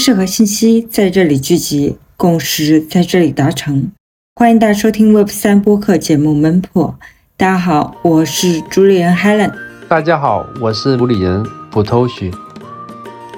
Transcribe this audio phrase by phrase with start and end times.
[0.00, 3.92] 识和信息在这里聚集，共识在这里达成。
[4.34, 6.96] 欢迎大家收听 Web 三播客节目《门破》。
[7.36, 9.52] 大家好，我是主理人 Helen。
[9.90, 12.30] 大家好，我是主理人普偷许。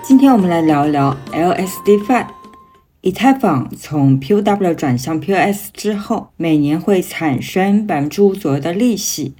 [0.04, 2.27] 今天我们来聊一聊 LSD5。
[3.00, 9.34] 以太坊从 POW 转向 POS 之后，每年会产生百分之五左右的利息。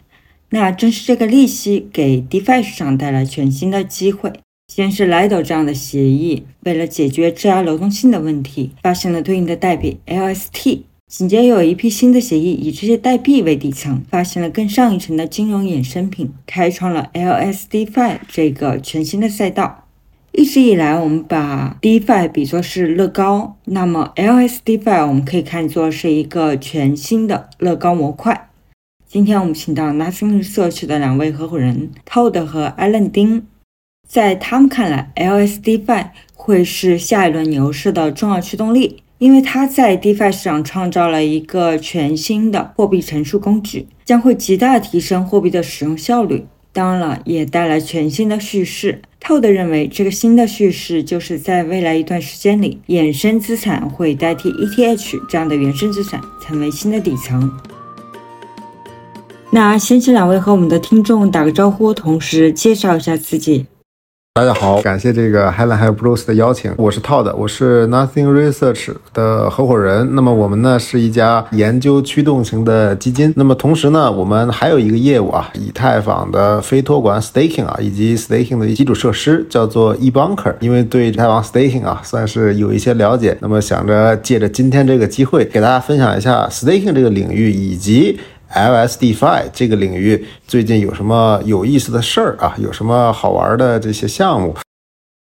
[0.51, 4.33] 那正是这个利息给 DeFi 市场带来全新的机会。
[4.75, 10.85] 先是 Lido 这样的协议，为了解决质押流动性的问题，发行了对应的代币 LST。
[11.07, 19.85] 紧接着有一批新的协议，以这些代币为底层，发行了更上一层的金融衍生品，开创了 LSDFi 这个全新的赛道。
[20.33, 28.49] 一直以来，我们把 DeFi 比作是乐高，那么 LSDFi 我们可以看作是一个全新的乐高模块。
[29.07, 33.45] 今天我们请到 Nothing Research 的两位合伙人 Todd 和 Alan 丁。
[34.13, 46.45] 在他们看来，LSDFi 会是下一轮牛市的重要驱动力，因为它在 DeFi 市场创造了一个全新的货币陈述工具，将会极大提升货币的使用效率。
[46.75, 49.01] 当然了，也带来全新的叙事。
[49.19, 57.51] 透的认为，这个新的叙事就是在未来一段时间里，衍生资产会代替 ETH 这样的原生资产，成为新的底层。
[59.51, 63.65] 那先请两位和我们的听众打个招呼，同时介绍一下自己。
[64.35, 66.73] 大家好，感谢这个 Helen 还有 Bruce 的邀请。
[66.79, 70.09] 我是 Todd，我是 Nothing Research 的合伙人。
[70.15, 73.31] 那么我们呢是一家研究驱动型的基金。
[73.37, 80.55] 那么同时呢，我们还有一个业务啊，以太坊的非托管 Staking 啊，以及 Staking 的基础设施叫做 eBunker。
[80.61, 88.19] 因为对以太坊 Staking 啊算是有一些了解，那么想着借着今天这个机会，给大家分享一下 Staking 这个领域以及。
[88.55, 92.55] LSDFi 这个领域最近有什么有意思的事儿啊？
[92.59, 94.55] 有什么好玩的这些项目？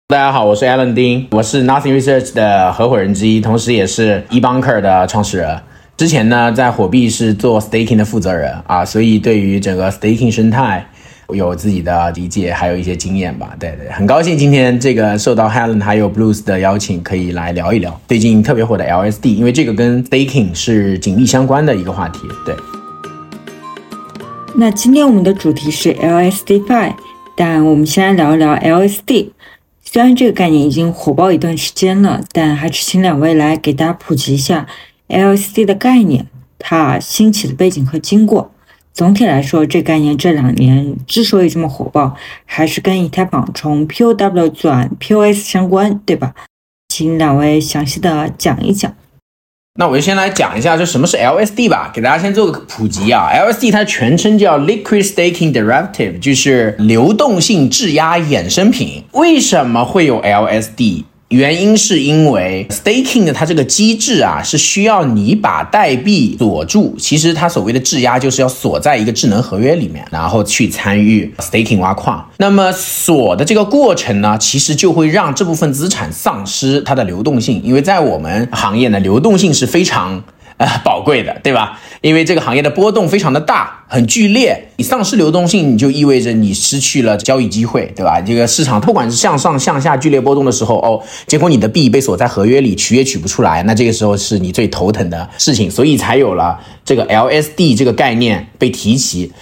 [0.08, 5.58] 大家好，我是 Alan 丁，我是 Nothing Research 的合伙人之一，同时也是 eBunker 的创始人。
[5.96, 10.86] 之前呢，在火币是做 Staking 的负责人啊，所以对于整个 Staking 生态
[11.30, 13.56] 有自己的理解，还有一些经验吧。
[13.58, 22.20] 对对，很高兴今天这个受到 Helen 还有 Blues 的邀请，可以来聊一聊最近特别火的 LSD，因为这个跟 Staking 是紧密相关的一个话题。
[22.44, 22.54] 对。
[24.58, 26.94] 那今天我们的主题是 LSD Five，
[27.36, 29.32] 但我们先来聊一聊 LSD。
[29.84, 34.66] 虽然这个概念已经火爆一段时间了，但还是请两位来给大家普及一下
[35.08, 36.26] LSD 的概念，
[36.58, 38.50] 它兴起的背景和经过。
[38.94, 46.34] 总体来说，这概念这两年之所以这么火爆，还是跟以太坊从 POW 转 POS 相关，对吧？
[46.88, 48.94] 请两位详细的讲一讲。
[49.78, 53.28] 那我就先来讲一下，就什么是 LSD 吧，给大家先做个普及啊。
[53.30, 59.04] LSD 它全称叫 Liquid Staking Derivative，就是流动性质押衍生品。
[59.12, 61.04] 为什么会有 LSD？
[61.36, 66.96] 原因是因为 staking 的它这个机制啊，是需要你把代币锁住。
[66.98, 72.26] 其实它所谓的质押就是要锁在一个智能合约里面，然后去参与 staking 挖矿。
[72.38, 80.24] 那么锁的这个过程呢，其实就会让这部分资产丧失它的流动性，因为在我们行业呢，流动性是非常。
[80.58, 81.78] 啊，宝贵的，对吧？
[82.00, 84.68] 因为这个行业的波动非常的大，很剧烈。
[84.76, 88.20] 你丧失流动性，你就意味着你失去了交易机会，对吧？
[88.20, 99.32] 这个市场不管是向上向下剧烈波动的时候，哦，结果你的币被锁在合约里，取也取不出来，那这个时候是你最头疼的事情，所以才有了这个 LSD 这个概念被提起。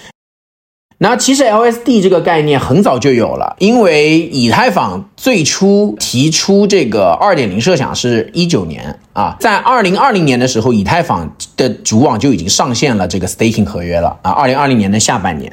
[0.98, 15.50] 那其实 LSD 这个概念很早就有了，因为以太坊最初提出这个二点零设想是一九年啊，在二零二零年的时候，以太坊的主网就已经上线了这个 staking 合约了啊，二零二零年的下半年。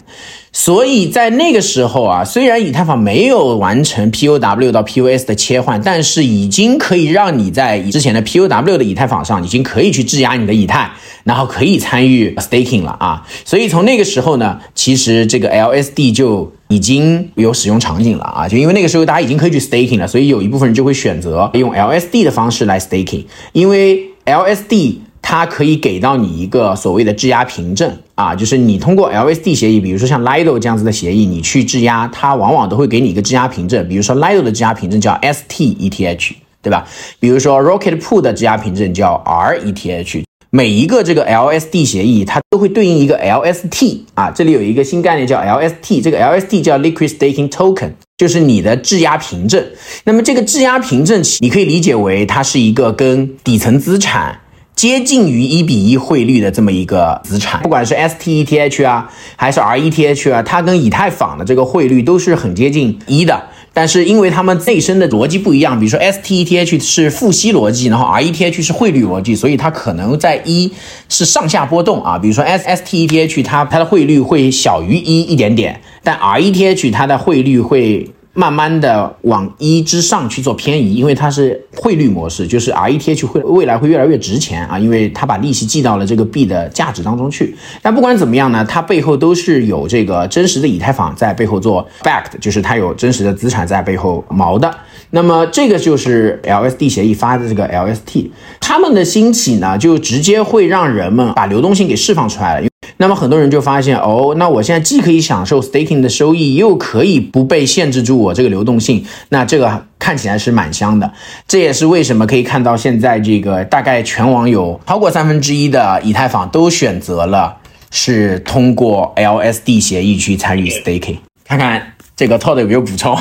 [0.52, 10.92] 所以在那个时候啊，虽然以太坊没有完成 POW 到 POS 的切换，但是已经可以让你在之前的 POW 的以太坊上，已经可以去质押你的以太，
[11.24, 13.26] 然后可以参与 staking 了啊。
[13.46, 18.47] 所以从那个时候呢，其实这个 LSD 就已经有使用场景了啊。
[18.47, 24.95] 就因为那个时候大家已经可以去 staking 了，所以有一部分人就会选择用 LSD 的方式来 staking，因为 LSD。
[25.23, 33.88] 它可以给到你一个所谓的质押凭证啊，就是你通过 LSD 协议，比如说像 Lido 这样子的协议，你去质押，它往往都会给你一个质押凭证。
[33.88, 36.33] 比如说 Lido 的质押凭证叫 STETH，
[36.63, 36.85] 对吧？
[37.19, 40.23] 比如说 Rocket Pool 的质押凭证叫 RETH。
[40.53, 44.30] 每一个这个 LSD 协议，它都会对应一个 LST 啊。
[44.30, 49.65] 这里有一个新概念叫 LST，这个 LST 叫 Liquid Staking Token，就是你的质押凭证。
[50.03, 54.42] 那么这个质押凭证，你可以理解为它是一个跟底层资产。
[54.74, 63.42] 接近于一比一汇率的这么一个资产，不管是 STETH 啊，还是 RETH 啊，它跟以太坊的这个汇率都是很接近一的。
[63.73, 70.71] 但是因为它们内生的逻辑不一样，比如说 STETH 是付息逻辑，然后 RETH 是汇率逻辑，所以它可能在一
[71.09, 72.19] 是上下波动啊。
[72.19, 78.09] 比如说 S STETH 它它的汇率会小于一一点点，但 RETH 它的汇率会。
[78.33, 87.56] 慢慢的往一之上去做偏移，因为它是汇率模式，就是 RETH 会未来会越来越值钱啊，因为它把利息记到了这个币的价值当中去。
[87.81, 94.74] 但不管怎么样呢，它背后都是有这个真实的以太坊在背后做 backed，就是它有真实的资产在背后锚的。
[95.12, 102.68] 那么这个就是 LSD 协议发的这个 LST，他们的兴起呢，就直接会让人们把流动性给释放出来了。
[102.98, 111.12] 那么很多人就发现，哦，那我现在既可以享受 staking 的收益，又可以不被限制住我这个流动性，那这个看起来是蛮香的。
[111.48, 117.57] 这也是为什么可以看到现在这个大概全网有超过三分之一的以太坊都选择了
[117.90, 121.18] 是通过 LSD 协议去参与 staking。
[121.44, 123.18] 看看这个 Todd 有没有补充？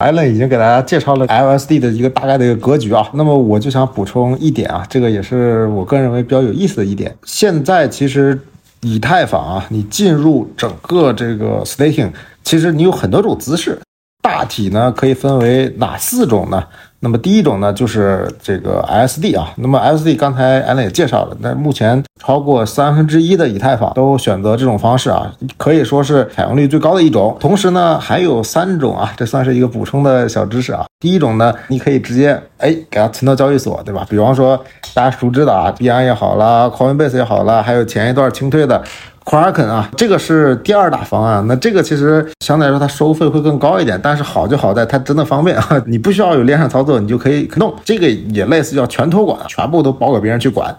[0.00, 7.14] 艾伦已经给大家介绍了 LSD 的一个大概的一个格局啊，那么我就想补充一点啊，这个也是我个人认为比较有意思的一点。
[7.24, 8.40] 现在其实
[8.80, 12.10] 以太坊啊，你进入整个这个 staking，
[12.42, 13.78] 其实你有很多种姿势，
[14.22, 16.64] 大体呢可以分为哪四种呢？
[17.02, 19.52] 那么第一种呢，就是这个 S D 啊。
[19.56, 27.36] 那么 S D，刚才安娜也介绍了，那目前超过三分之一的以太坊都选择这种方式啊，可以说是采用率最高的一种。
[27.40, 30.84] 同时呢，还有三种啊，这算是一个补充的小知识啊。
[31.00, 34.06] 第一种呢，你可以直接哎给它存到交易所，对吧？
[34.10, 34.62] 比方说
[34.92, 38.82] 大家熟知的啊，币安也好啦，Coinbase 也好啦，还有前一段清退的。
[39.24, 41.46] Kraken 啊，这个是第二大方案。
[41.46, 47.72] 那这个其实相对来说它收费会更高一点，但是好就好在它真的方便啊， 你不需要有链上操作，你就可以弄。
[47.84, 50.74] 这个也类似叫全托管，全部都包给别人去管。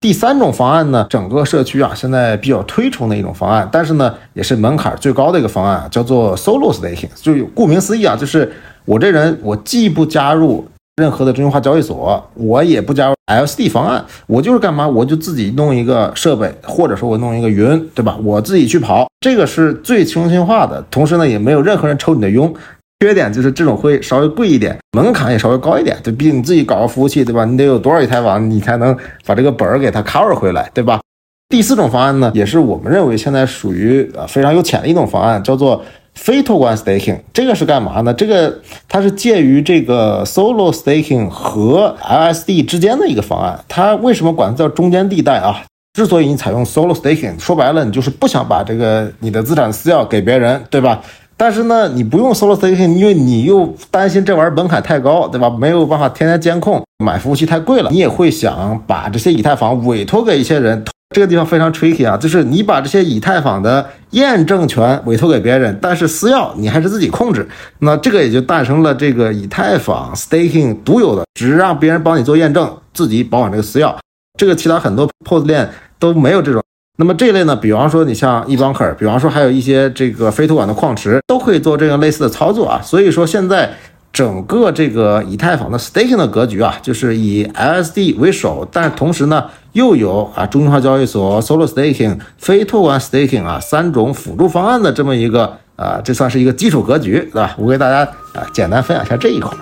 [0.00, 7.08] 第三种方案呢，整个社区啊现在比较推崇的一种方案，但是呢也是门槛最高的一个方案，叫做 Solo Staking。
[7.22, 8.52] 就顾名思义啊，就是
[8.84, 10.66] 我这人我既不加入。
[10.96, 14.86] 任何的中心化交易所，我也不加入 LSD 方案，我就是干嘛？
[14.86, 18.16] 我就自己弄一个设备，或者说我弄一个云，对吧？
[18.22, 22.54] 我自己去跑，这个是最中心化的，同时呢，也没有任何人抽你的佣。
[23.00, 27.44] 缺点就是这种会稍微贵一点，门槛也稍微高一点，就毕竟你自己搞个服务器，对吧？
[27.44, 31.00] 你得有多少一台网，你才能把这个本儿给它 cover 回来，对吧？
[31.48, 35.82] 第四种方案呢，也是我们认为现在属于呃非常有潜力一种方案，叫做。
[36.14, 38.14] 非托管 staking 这个是干嘛呢？
[38.14, 43.58] 这个它是介于这个 solo staking 和 LSD 之间的一个方案。
[43.68, 45.62] 它为什么管它叫中间地带啊？
[45.92, 51.00] 之所以你采用 solo staking，说白了你就是不想把这个你的资产私钥给别人，对吧？
[51.36, 55.50] 但是呢，你不用 solo staking，因为你又担心这玩意儿门槛太高，对吧？
[55.50, 57.90] 没有办法天天监控，买服务器太贵了。
[57.90, 60.84] 你也会想把这些以太坊委托给一些人。
[61.14, 73.94] 这个地方非常 tricky 啊，就是你把这些以太坊的验证权委托给别人，但是私钥你还是自己控制，那这个也就诞生了这个以太坊 staking 独有的，只让别人帮你做验证，自己保管这个私钥。
[74.36, 75.70] 这个其他很多 POS 链
[76.00, 76.60] 都没有这种。
[76.98, 82.80] 那么这一类呢，比方说你像 eBanker，比方说还有一些这个非托管的矿池，都可以做这样类似的操作啊。
[82.82, 83.72] 所以说现在。
[84.14, 97.56] 整个这个以太坊的 staking 的格局啊，就是以 LSD 为首，但同时呢，又有啊中心化交易所、solo staking、非托管 staking 啊三种辅助方案的这么一个啊，这算是一个基础格局，对吧？
[97.58, 99.52] 我给大家啊简单分享一下这一块。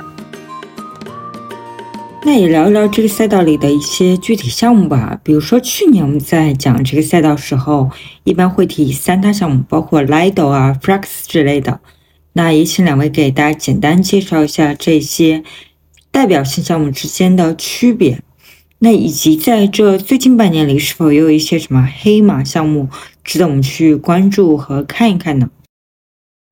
[2.25, 5.18] 那也聊一聊这个赛道里的一些具体项目吧。
[5.25, 7.90] 比如说去年我们在讲这个赛道时候，
[8.25, 11.80] 一般会提三大项目，包括 Lido 啊、Flex 之类的。
[12.34, 15.42] 那也请两位给大家简单介绍一下这些
[16.10, 18.22] 代表性项目之间的区别，
[18.78, 22.88] 那以及在这最近半年里，是否也有一些什么黑马项目
[23.22, 25.50] 值得我们去关注和看一看呢？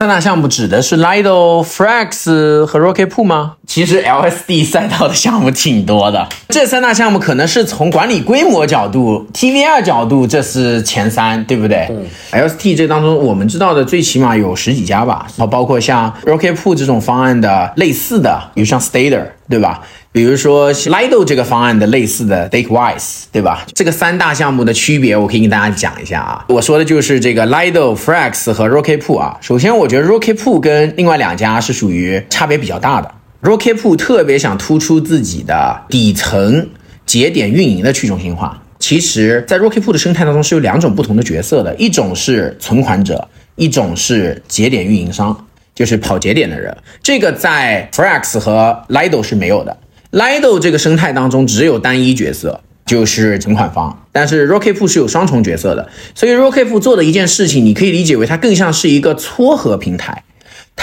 [0.01, 3.57] 三大项目指的是 Lido、Frax 和 Rocket Pool 吗？
[3.67, 6.27] 其实 LSD 赛道的项目挺多的。
[6.49, 11.87] 这三大项目可能是从管理规模角度、TVR 角度，这是前三，对不对
[12.33, 19.83] ？LST 这当中，我们知道的最起码有十几家吧，然后包括像 Rocket Pool 这种方案的类似的，有像 Stader，对吧？
[20.13, 23.65] 比如说 Lido 这个方案的类似的 Stakewise，对吧？
[23.73, 26.45] 这个三大项目的区别，我可以跟大家讲一下啊。
[26.49, 29.39] 我说的就是这个 Lido、Frax 和 Rocket Pool 啊。
[29.41, 33.09] 首先，我觉得 Rocket Pool 跟另外两家是属于差别比较大的。
[33.43, 36.69] Rocket Pool 特别想突出自己的底层
[37.07, 38.61] 节点运营的去中心化。
[38.81, 46.77] 其实，在 Rocket Pool 的生态当中是有两种不同的角色的，一种是存款者，一种是节点运营商，就是跑节点的人。
[47.01, 49.79] 这个在 Frax 和 Lido 是没有的。
[50.13, 60.25] Lido 这个生态当中只有单一角色，就是存款方，但是 Rocket 是有双重角色的，所以 Rocket 做的一件事情，你可以理解为它更像是一个撮合平台。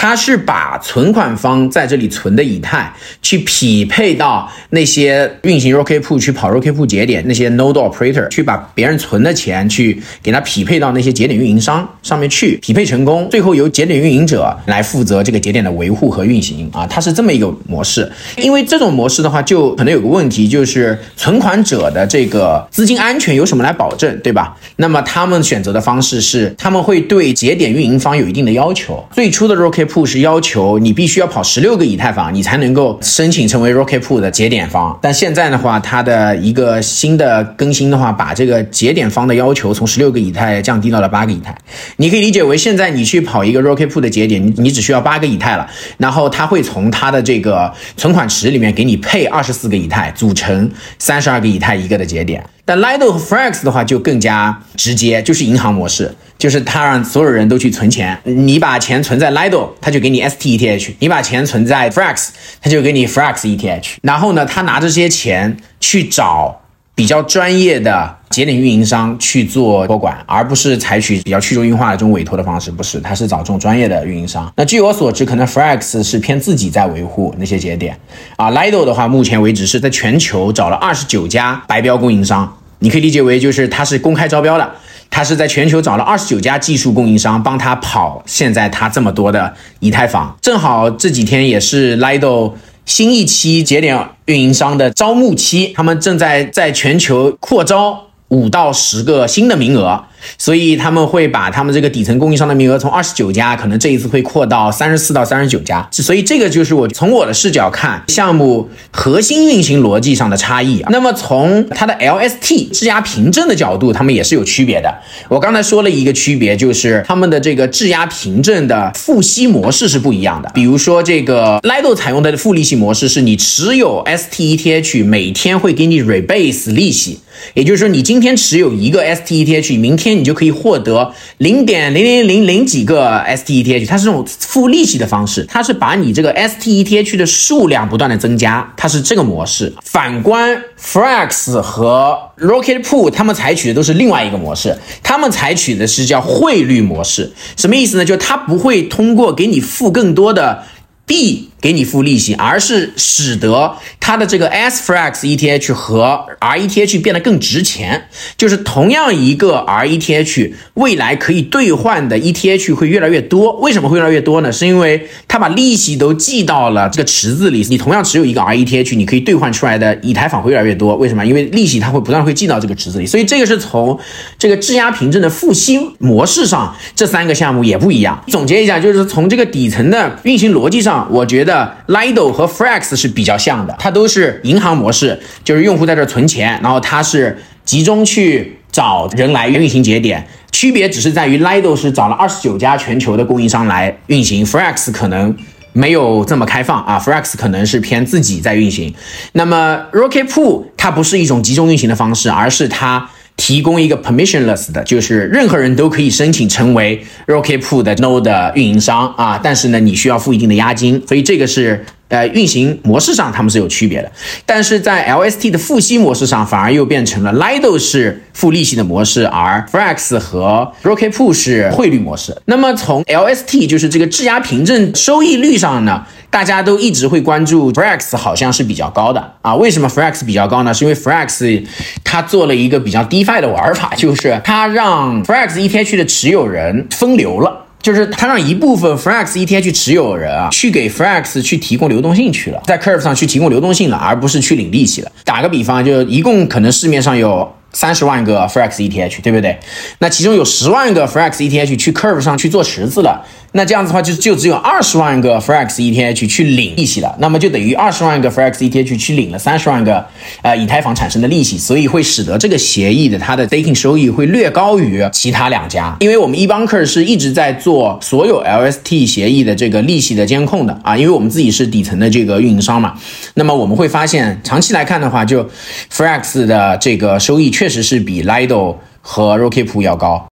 [0.00, 2.88] 它是把存款方在这里存的以太
[3.20, 18.08] 去匹配到那些运行 Rocket Pool 去跑 Rocket Pool 节点那些 Node Operator，去把别人存的钱去给它匹配到那些节点运营商上面去，匹配成功，最后由节点运营者来负责这个节点的维护和运行啊，它是这么一个模式。
[18.36, 24.56] 因为这种模式的话，就可能有个问题，就是存款者的这个资金安全由什么来保证，对吧？
[24.76, 29.04] 那么他们选择的方式是，他们会对节点运营方有一定的要求。
[29.10, 34.96] 最初的 Rocket Po 是要求你必须要跑十六个以太坊，你才能够申请成为 Rocket Pool 的节点方。
[35.02, 41.56] 但现在的话，它的一个新的更新的话，把这个节点方的要求从十六个以太降低到了八个以太。
[41.96, 52.44] 你可以理解为，现在你去跑一个 Rocket Pool 的节点，你你只需要八个以太了，然后它会从它的这个存款池里面给你配二十四个以太，组成三十二个以太一个的节点。
[52.64, 62.28] 但 Lido 和 Frax 的话就更加直接，就是银行模式，就是他让所有人都去存钱，你把钱存在 Lido，他就给你 STETH；你把钱存在 Frax，
[62.62, 63.96] 他就给你 Frax ETH。
[64.02, 66.62] 然后呢，他拿这些钱去找
[66.94, 74.52] 比较专业的节点运营商去做托管，而不是采取比较去中心化的这种委托的方式，不是，他是找这种专业的运营商。
[74.56, 77.98] 那据我所知，可能 Frax 是偏自己在维护那些节点
[78.36, 82.54] 啊，Lido 的话，目前为止是在全球找了二十九家白标供应商。
[82.80, 84.70] 你可以理解为，就是它是公开招标的，
[85.10, 90.36] 他是在全球找了二十九家技术供应商帮他跑现在他这么多的以太坊。
[90.40, 92.52] 正好这几天也是 Lido
[92.86, 100.04] 新一期节点运营商的招募期，他们正在在全球扩招五到十个新的名额。
[100.36, 105.88] 所以他们会把他们这个底层供应商的名额从二十九家，可能这一次会扩到三十四到三十九家。
[105.92, 110.82] 所以这个就是我从我的视角看项目核心运行逻辑上的差异。
[110.90, 114.92] 那么从它的 LST 质押凭证的角度，他们也是有区别的。
[115.28, 120.50] 我刚才说了一个区别，就是他们的这个质押凭证的付息模式是不一样的。
[120.52, 127.20] 比如说这个 Lido 采用的付利息模式，是你持有 STETH 每天会给你 rebase 利息，
[127.54, 130.07] 也就是说你今天持有一个 STETH，明天。
[130.14, 139.72] 你就可以获得零点零零零零几个 STETH，它是这种付利息的方式，它是把你这个 STETH 的数量不断的增加，它是这个模式。
[139.82, 148.04] 反观 Frax 和 Rocket Pool，他们采取的都是另外一个模式，他们采取的是叫汇率模式，什么意思呢？
[148.04, 150.64] 就它不会通过给你付更多的
[151.06, 151.47] 币。
[151.60, 158.08] 给你付利息，而是使得它的这个 S Frax ETH 和 RETH 变得更值钱。
[158.36, 163.56] 就是同样一个 RETH，未来可以兑换的 ETH 会越来越多。
[163.58, 164.52] 为什么会越来越多呢？
[164.52, 167.66] 是因为它把利息都记到了这个池子里。
[167.68, 170.96] 你同样持有一个 RETH，你可以兑换出来的以太坊会越来越多。
[170.96, 171.26] 为什么？
[171.26, 173.06] 因为利息它会不断会记到这个池子里。
[173.06, 173.98] 所以这个是从
[174.38, 178.22] 这个质押凭证的付息模式上，这三个项目也不一样。
[178.28, 181.47] 总结一下，就是从这个底层的运行逻辑上，我觉得。
[181.48, 195.34] 的 Lido 和 Frax 是比较像的，它都是银行模式，就是用户在这存钱，然后它是集中去找人来运行节点，区别只是在于 Lido 是找了二十九家全球的供应商来运行，Frax 可能
[195.72, 198.94] 没有这么开放啊，Frax 可能是偏自己在运行。
[199.32, 203.10] 那么 Rocket Pool 它不是一种集中运行的方式，而是它。
[203.38, 211.86] 提供一个 permissionless 的，就是任何人都可以申请成为 Rocket Pool 的 Node 运营商啊，但是呢，你需要付一定的押金，所以这个是。
[212.08, 214.10] 呃，运行模式上他们是有区别的，
[214.46, 222.34] 但是在 LST 的付息模式上，反而又变成了 Lido 是付利息的模式，而 Frax 和 Rocket Pool 是汇率模式。
[222.46, 229.54] 那么从 LST 就是这个质押凭证收益率上呢，大家都一直会关注 Frax 好像是比较高的啊。
[229.54, 230.72] 为什么 Frax 比较高呢？
[230.74, 231.64] 是因为 Frax
[232.04, 237.64] 它做了一个比较 DeFi 的玩法， 就是它让 Frax ETH 的持有人分流了。
[237.80, 245.12] 就是他让一部分 Frax ETH 持有人啊，去给 Frax 去提供流动性去了，在 Curve 上去提供流动性了，而不是去领利息了。
[245.24, 247.54] 打个比方，就一共可能市面上有。
[247.70, 249.56] 三十万个 Frax ETH，对不对？
[249.98, 253.22] 那其中有十万个 Frax ETH 去 Curve 上去做池子了，
[253.58, 260.06] 那这样子的话就就只有二十万个 Frax ETH 去领利息了，那么就等于二十万个 Frax ETH 去领了三十万个
[260.42, 272.94] 呃以太坊产生的利息，所以会使得这个协议的它的 staking 收益会略高于其他两家，因为我们 eBanker 是一直在做所有 LST 协议的这个利息的监控的啊，因为我们自己是底层的这个运营商嘛，
[273.34, 275.44] 那么我们会发现长期来看的话，就
[275.92, 277.50] Frax 的这个收益。
[277.50, 280.28] 确实是比 Lido 和 Rocket Pool 要高。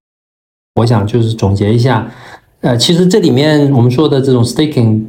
[0.75, 2.07] 我想就是总结一下，
[2.67, 5.01] 呃，其实这里面我们说的这种 staking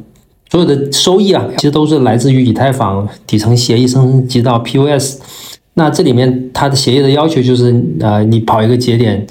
[0.49, 5.19] 所有的收益啊，其实都是来自于以太坊底层协议升级到 POS。
[5.73, 9.27] 那这里面它的协议的要求就是，呃，你跑一个节点，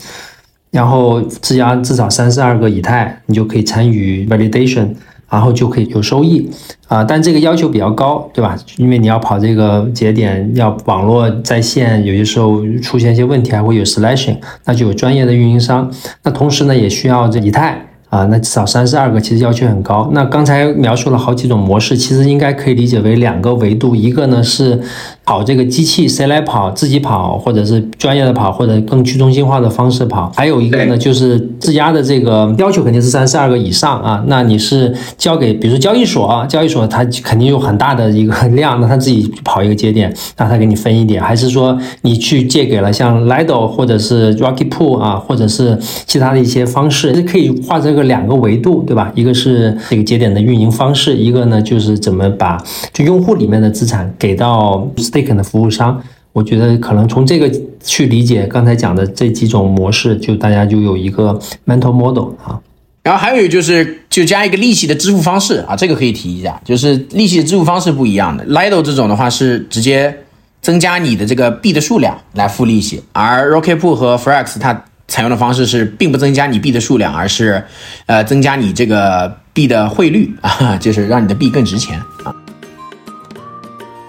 [0.71, 4.89] 然后质押至少三十二个以太，你就可以参与 validation。
[5.31, 6.49] 然后就可以有收益
[6.87, 7.05] 啊。
[7.05, 8.57] 但这个要求比较高，对吧？
[8.77, 15.91] 因为你要跑这个节点，要网络在线，有些时候出现一些问题，还会有 slashing，那就有专业的运营商。
[16.23, 17.88] 那同时呢，也需要这以太。
[18.11, 20.11] 啊，那至少三十二个，其实要求很高。
[20.13, 24.81] 那刚才描述了好几种模式，其实应该可以理解为两个维度，一个呢是。
[25.29, 26.71] 跑这个机器谁来跑？
[26.71, 30.33] 自己跑，或者是专业的跑，或者更去中心化的方式跑。
[30.35, 34.25] 还有一个呢，就是质押的这个要求肯定是三十二个以上啊。
[34.27, 41.23] 那你是交给，比如说交易所啊，交易所它肯定有很大的一个量，那它自己跑一个节点，那它给你分一点。
[41.23, 49.13] 还是说你去借给了像 Lido 或者是 Rocky Pool 啊，或者是其他的一些方式，可以画这个两个维度，对吧？
[49.15, 52.57] 一个是这个节点的运营方式，一个呢就是怎么把
[52.95, 54.89] 就用户里面的资产给到。
[55.37, 56.01] 的服务商，
[56.33, 57.51] 我觉得可能从这个
[57.83, 62.59] 去理解刚才讲的这几种模式，就大家就有一个 mental model 啊。
[63.03, 68.45] 然后还有就是，就加一个利息的支付方式啊，这个可以提一下，就是利息的支付方式不一样的。
[68.47, 70.15] Lido 这种的话是直接
[70.61, 77.65] 增加你的这个币的数量来付利息，而 Rocket Pool 和 Frax 它采用的方式是并不增加你币的数量，而是
[78.05, 82.35] 呃增加你这个币的汇率啊，就是让你的币更值钱啊。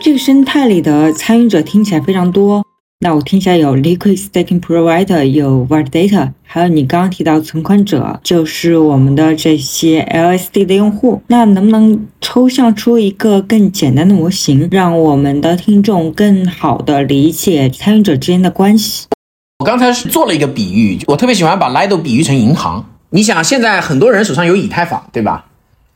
[0.02, 2.66] 这个生态里的参与者听起来非常多。
[3.02, 11.22] 那我听起来有 Liquid Staking Provider，有 Validator，还有你刚刚提到存款者，就是我们的这些 LSD 的用户。
[11.28, 19.08] 那能不能抽象出一个更简单的模型，让我们的听众更好的理解参与者之间的关系？
[19.60, 22.86] 我刚才是做了一个比喻，我特别喜欢把 Lido 比喻成银行。
[23.10, 25.46] 你想，现在很多人手上有以太坊，对吧？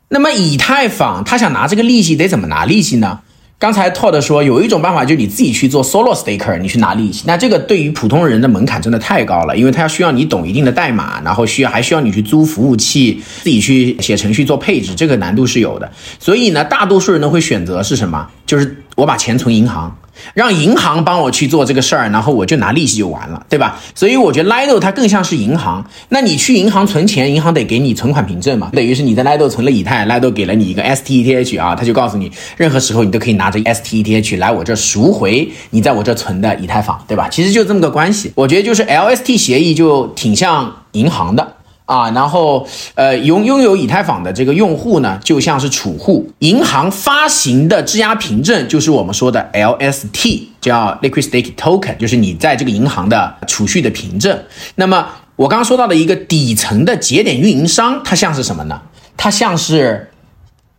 [0.09, 3.21] 那么以太坊他想拿这个利息，得怎么拿利息呢？
[3.63, 7.23] 刚才 Todd 说有一种办法，就是你自己去做 solo staker，你去拿利息。
[7.25, 15.89] 那这个对于普通人的门槛真的太高了，因为他要需要你懂一定的代码，然后需要还需要你去租服务器，自己去写程序做配置，这个难度是有的。
[16.19, 18.27] 所以呢，大多数人都会选择是什么？
[18.45, 19.97] 就是我把钱存银行。
[20.33, 23.79] 让银行帮我去做这个事儿，然后我就拿利息就完了，对吧？
[23.95, 25.85] 所以我觉得 Lido 它更像是银行。
[26.09, 37.27] 那你去银行存钱，银行得给你存款凭证嘛，等于是你在 Lido 存了以太，Lido 给了你一个 STETH 啊，他就告诉你，任何时候你都可以拿着 STETH 来我这赎回你在我这存的以太坊，对吧？
[37.29, 38.31] 其实就这么个关系。
[38.35, 41.55] 我觉得就是 LST 协议就挺像银行的。
[41.85, 42.65] 啊，然后
[42.95, 54.43] 呃，拥拥有以太坊的这个用户呢，就像是储户，银行发行的质押凭证就是我们说的 LST，叫 Liquid Stake Token，就是你在这个银行的储蓄的凭证。
[54.75, 58.81] 那么我刚刚说到的一个底层的节点运营商，它像是什么呢？
[59.17, 60.11] 它像是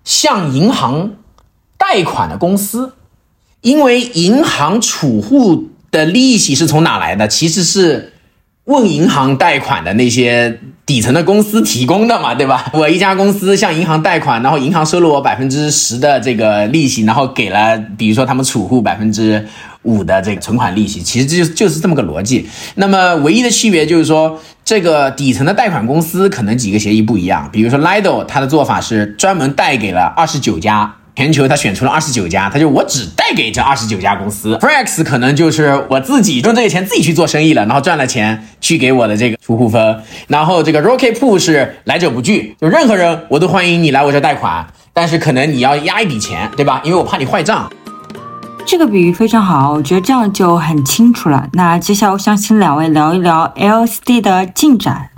[0.04, 1.16] 向银行
[1.76, 2.94] 贷款的公司，
[3.60, 7.28] 因为银行储户的利息是从哪来的？
[7.28, 8.13] 其实是。
[8.64, 12.64] 问银行贷款的那些底层的公司提供的嘛，对吧？
[12.72, 19.46] 我一家公司向银行贷款，然后银行收了我百分之十的这个利息，然后给了比如说他们储户百分之
[19.82, 22.48] 五的这个存款利息，其实就就是这么个逻辑。
[22.76, 30.94] 那么唯一的区别就是说，这个底层的贷款公司可能几个协议不一样，比如说 Lido，它的做法是专门贷给了二十九家。
[31.16, 34.56] 全球他选出了二十九家，他就我只贷给这二十九家公司。
[34.56, 40.02] Frax 可能就是我自己用这个钱自己去做生意了，然后赚了钱去给我的这个储户分。
[40.26, 46.80] 然后这个 Rocket Pool 是来者不拒，就任何人我都欢迎你来我这贷款，但是可能你要压一笔钱，对吧？
[46.84, 47.70] 因为我怕你坏账。
[48.66, 51.48] 这个比喻非常好，我觉得这样就很清楚了。
[51.52, 55.10] 那接下来我想请两位聊一聊 LSD 的进展。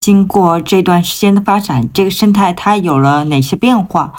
[0.00, 4.14] 经过这段时间的发展，这个生态它有了哪些变化？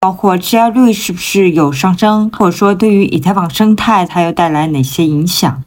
[0.00, 5.64] 包括质押率是不是有上升，或者说对于以太坊生态它又带来哪些影响？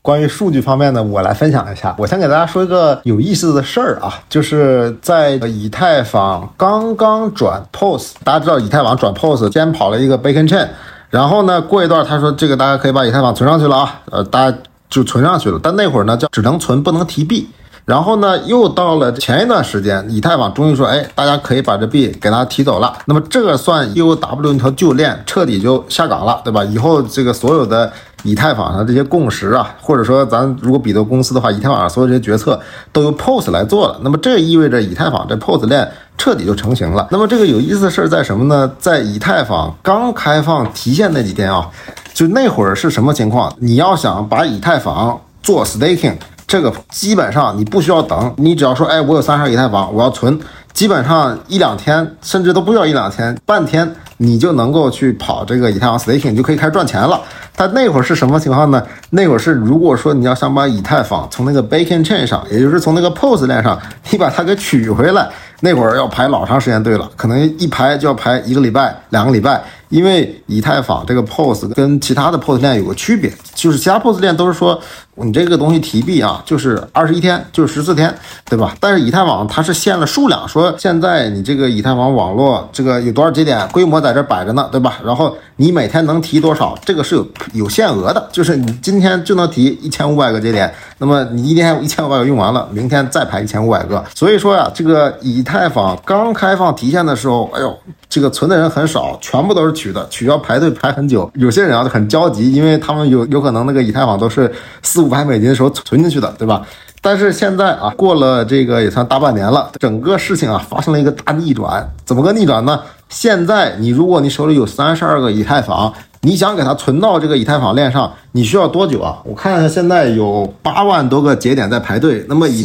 [0.00, 1.92] 关于数据方面呢，我来分享一下。
[1.98, 10.68] 我先给大家说一个有意思的事儿啊，就是在以太坊刚刚转 POS，大家知道以太坊转 POS 先跑了一个 Bacon Chain，
[11.10, 14.56] 然后呢，过一段他说这个大家可以把以太坊存上去了啊，呃，大家
[14.88, 15.58] 就存上去了。
[15.60, 17.48] 但那会儿呢叫只能存不能提币。
[17.84, 22.96] 然后呢，又到了前一段时间，以太坊终于说，哎，大家可以把这币给它提走了。
[23.06, 26.62] 那么这个算 UW 那条旧链彻底就下岗了，对吧？
[26.64, 27.92] 以后这个所有的
[28.22, 32.60] 以太坊上这些共识啊，或者说咱如果比作公司的话，以太坊上所有这些决策
[32.92, 33.98] 都由 POS 来做了。
[34.02, 37.08] 那么这意味着以太坊这 POS 链彻底就成型了。
[37.10, 38.70] 那么这个有意思的事儿在什么呢？
[38.78, 41.68] 在以太坊刚开放提现那几天啊，
[42.14, 43.52] 就那会儿是什么情况？
[43.58, 46.14] 你要想把以太坊做 staking。
[46.52, 50.38] 这个基本上你不需要等，你只要说，哎，我有三十以太坊，我要存，
[50.74, 57.18] 基本上一两天，甚至都不需要一两天，半天你就能够去跑这个以太坊 staking，就可以开始赚钱了。
[57.56, 58.82] 但那会儿是什么情况呢？
[59.08, 65.26] 那会儿是如果说你要想把以太坊从那个 Bacon Chain 上，也就是从那个 POS 链上，你把它给取回来，
[65.60, 69.62] 那会儿要排老长时间队了，可能一排就要排一个礼拜、两个礼拜。
[69.88, 74.80] 因为以太坊这个 POS 跟其他的 POS 链有个区别，就是其他 POS 链都是说
[75.14, 78.12] 你这个东西提币啊，就是二十一天，就是十四天，
[78.46, 78.74] 对吧？
[78.80, 84.98] 但是以太坊它是限了数量，说现在你这个以太坊网络这个有多少节点，规模在这摆着呢，对吧？
[85.04, 94.02] 然后你每天能提多少，这个是有有限额的，就是你今天就能提一千五百个节点，那么你一天一千五百个用完了，明天再排一千五百个。
[94.14, 97.76] 所以说呀，这个以太坊刚开放提现的时候，哎呦，
[98.08, 101.30] 这个存的人很少，全部都是取的，取要排队排很久。
[101.34, 104.50] 有些人啊就很焦急，因为他们有有可能那个以太坊都是
[104.82, 106.62] 四五百美金的时候存进去的，对吧？
[107.00, 111.88] 但是现在啊，过了这个也算大半年了，整个事情啊发生了一个大逆转。
[112.04, 112.80] 怎么个逆转呢？
[113.08, 119.18] 现在你如果你手里有三十二个以太坊，你想给它存到这个以太坊链上，你需要多久啊？
[119.24, 122.24] 我看一下，现在有八万多个节点在排队。
[122.28, 122.64] 那么以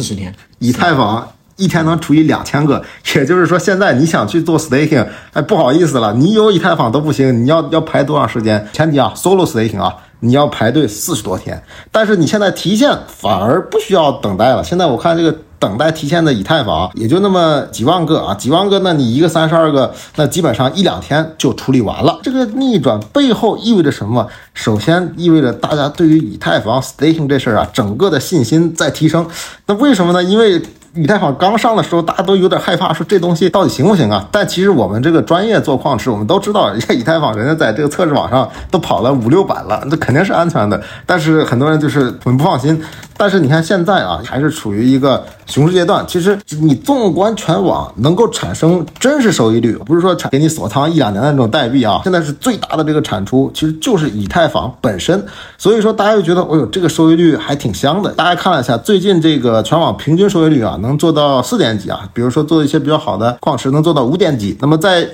[0.60, 2.80] 以太坊一天能除以两千个，
[3.16, 8.64] 也就是说，现在你想去做 staking，哎，不好意思了，你有以太坊都不行，你要要排多长时间？
[8.72, 11.62] 前提啊，solo staking 啊，你要排队四十多天。
[11.90, 14.62] 但是你现在提现反而不需要等待了。
[14.64, 22.20] 现在我看这个等待提现的以太坊也就那么几万个啊，几万个，那你一个三十二个，那基本上一两天就处理完了。
[22.22, 24.28] 这个逆转背后意味着什么？
[24.54, 29.28] 首先意味着大家对于以太坊 staking 这事儿啊，整个的信心在提升。
[29.66, 30.22] 那为什么呢？
[30.22, 30.62] 因为
[31.00, 34.26] 以太坊刚上的时候，大家都有点害怕，说这东西到底行不行啊？
[34.32, 40.82] 但其实我们这个专业做矿池，我们都知道，以太坊人家在这个测试网上都跑了五六版了，这肯定是安全的。
[41.06, 42.82] 但是很多人就是很不放心。
[43.16, 46.04] 但是你看现在啊，还是处于一个熊市阶段。
[46.06, 55.24] 其实你纵观全网，能够产生真实收益率，不是说产给你锁仓一两年的那种代币啊，现在是最大的这个产出，其实就是以太坊本身。
[55.56, 58.12] 所以说大家就觉得，哎呦，这个收益率还挺香的。
[58.12, 62.08] 大家看了一下，最近这个全网平均收益率啊，能能做到四点几啊。
[62.14, 64.56] 比如说做一些比较好的矿池，能做到五点几。
[64.60, 65.06] 那么在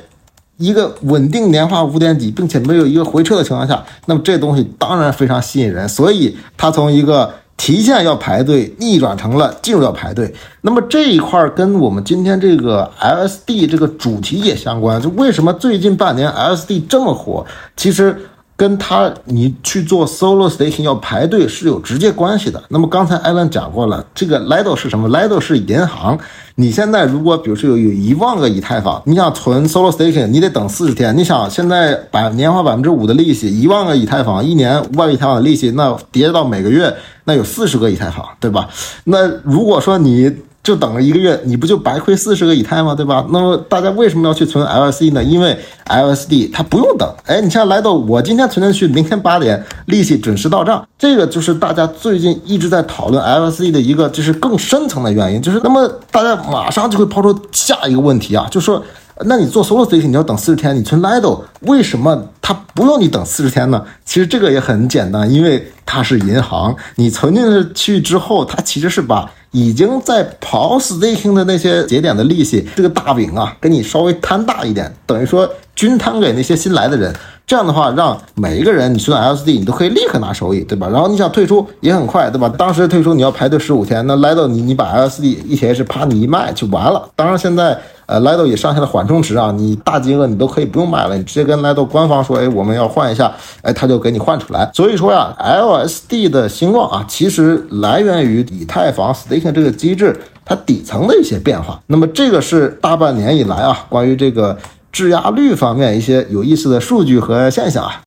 [0.56, 5.88] 一个稳定年化五点几，并且没有一个回撤的情况下，那么这东西当然非常吸引人。
[5.88, 10.32] 所以它从一个提现要排队，逆转成了进入要排队。
[10.60, 15.02] 那么这一块跟我们今天这个 LSD 这个主题也相关。
[15.02, 17.44] 就为什么最近半年 LSD 这么火？
[17.76, 18.16] 其实
[18.56, 22.62] 跟他你去做 solo Station 要排队是有直接关系的。
[22.68, 26.18] 那么刚才艾伦讲过了，这个 Lido 是什么？Lido 是银行。
[26.56, 31.16] 你现在如果比如说有有一万个以太坊，你想存 solo Station，你得等四十天。
[31.16, 38.68] 你想现在百年化百分之五的利息，一万个以太坊，一年五百以太坊的利息，那叠到每个月，那有四十个以太坊，对吧？
[39.02, 40.32] 那如果说你
[40.64, 42.94] 就等了一个月，你不就白亏四十个以太吗？
[42.94, 43.24] 对吧？
[43.30, 45.22] 那么大家为什么要去存 LSD 呢？
[45.22, 58.82] 因为 LSD 它不用等，哎，你像来到我今天存进去，明天八点利息准时到账，这个就是大家最近一直在讨论 LSD 的一个就是更深层的原因，就是那么大家马上就会抛出下一个问题啊，就说。
[59.24, 63.84] 那你做 solo staking 你要等四十天，你存 Lido 为什么它不用你等四十天呢？
[64.04, 77.14] 其实这个也很简单，因为它是银行，你存进去之后，它其实是把已经在跑 staking 的那些节点的利息这个大饼啊，给你稍微摊大一点，等于说均摊给那些新来的人。
[77.46, 80.88] 这样的话，让每一个人你存 LSD 你都可以立刻拿收益，对吧？
[80.88, 82.48] 然后你想退出也很快，对吧？
[82.48, 87.08] 当时退出你要排队十五天，那 Lido 你你把 LSD ETH 啪你一卖就完了。
[87.14, 87.78] 当然现在。
[88.06, 94.70] 呃，Lido 也上线的缓冲池啊，你大金额你都可以不用买了，你直接跟 Lido 官方说，哎，我们要换一下，哎，他就给你换出来。
[94.74, 100.14] 所以说呀，LSD 的兴旺啊，其实来源于以太坊 staking 这个机制
[100.44, 101.80] 它底层的一些变化。
[101.86, 104.58] 那么这个是大半年以来啊，关于这个
[104.92, 108.02] 质押率方面一些有意思的数据和现象啊。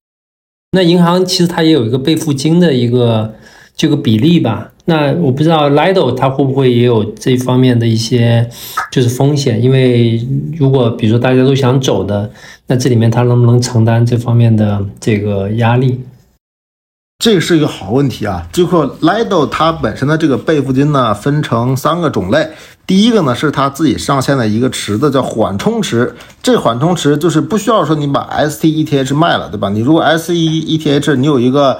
[0.71, 3.33] 那银行其实它也有一个备付金的一个
[3.75, 4.71] 这个比例吧？
[4.89, 8.49] 那我不知道 Lido 它会不会也有这方面的一些
[8.89, 10.25] 就是风险，因为
[10.57, 12.31] 如果比如说大家都想走的，
[12.67, 15.99] 那这里面它能不能承担这方面的这个压力？
[17.19, 18.47] 这是一个好问题啊！
[18.53, 22.47] 就说 Lido 它本身的这个备付金呢，分成三个种类。
[22.85, 26.15] 第一个呢是它自己上线的一个池子，叫缓冲池。
[26.41, 29.67] 这缓冲池就是不需要说你把 STETH 卖了，对吧？
[29.67, 31.77] 你如果 STETH 你有一个，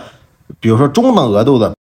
[0.60, 1.77] 比如说中等额度的。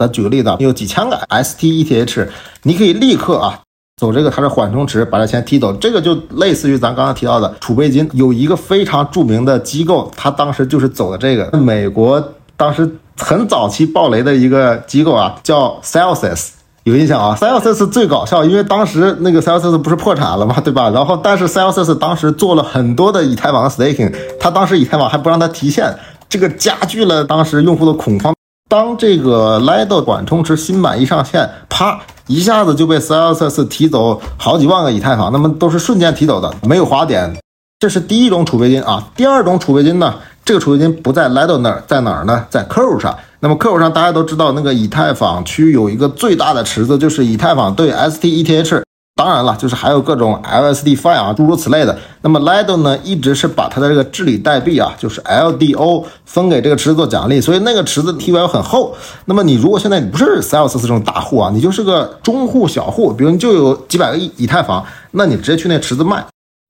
[0.00, 2.26] 咱举个例子，你有几千个 STETH，
[2.62, 3.60] 你可以立刻啊
[4.00, 5.70] 走这个它是缓冲池，把这钱提走。
[5.74, 8.08] 这个就类似于咱刚刚提到的储备金。
[8.14, 11.54] 有一个非常著名的机构，他当时就是走的这个。
[11.58, 16.48] 美国当时很早期爆雷的一个机构啊，叫 Celsius，
[16.84, 20.88] 有印象啊？Celsius 最搞笑，因为当时那个 Celsius 不是破产了嘛，对吧？
[20.88, 24.10] 然后但是 Celsius 当时做了很多的以太坊 staking，
[24.40, 25.94] 他当时以太坊还不让他提现，
[26.26, 28.34] 这个加剧了当时用户的恐慌。
[28.70, 37.36] 当这个 Lido 缓冲池新版一上线，啪，一下子就被 Celsius 提走好几万个以太坊，那么都是瞬间提走的，没有滑点。
[37.80, 39.08] 这是第一种储备金啊。
[39.16, 42.46] 第二种储备金呢，这个储备金不在 Lido 那儿，在哪儿呢？
[42.48, 43.18] 在 Curve 上。
[43.40, 48.82] 那么 Curve 上大家都知道，那个以太坊区有一个最大的池子，就是以太坊对 stETH。
[49.20, 51.94] 当然了，就是还有各种 LSD Fi 啊，诸如此类的。
[52.22, 58.96] 那么 Lido 呢，一直是把它的这个治理代币啊，就是 LDO 分给这个池子做奖励，所以那个池子 TVL 很厚。
[59.26, 66.24] 那么你如果现在你不是 Celsius 这种大户啊，你就是个中户小户，比如你就有几百个以以太坊，那你直接去那池子卖。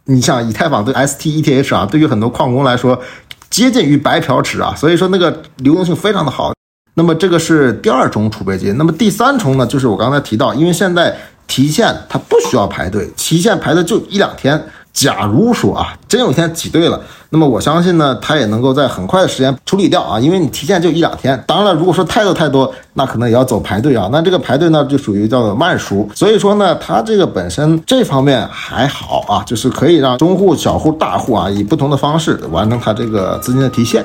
[0.06, 3.00] 你像以太坊对 stETH 啊，对于很多矿工来说，
[3.48, 6.52] 接近于白嫖池啊，所以说那个流动性非常的好。
[6.94, 8.76] 那么这个是第二重储备金。
[8.76, 11.16] 那么第三重呢，就是我刚才提到，因为现在。
[11.50, 14.62] 提现它不需要排队，提现排的就一两天。
[14.92, 21.40] 假如说啊，真有一天挤兑了，那么我相信呢，它也能够在很快的时间处理掉啊，因为你提现就一两天。
[21.46, 24.08] 当然了，如果说太多太多，那可能也要走排队啊。
[24.10, 26.08] 那这个排队呢，就属于叫做慢熟。
[26.12, 34.04] 所以说呢，它这个本身这方面还好啊，就是可以让中户、小户、大户啊，以不同的方式完成它这个资金的提现。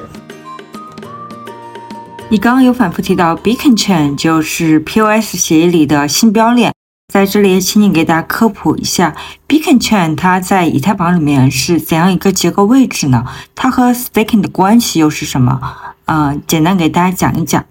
[2.30, 6.75] 你刚刚有反复提到 Beacon Chain，就是 POS 协议里的新标链。
[7.16, 9.16] 在这里，请你给大家科普一下
[9.48, 13.24] ，Beacon Chain 它在以太坊里面是怎样一个结构位置呢？
[13.56, 15.62] 它和 Staking 的关系又是什么？
[16.08, 17.64] 嗯，简单给大家讲一讲。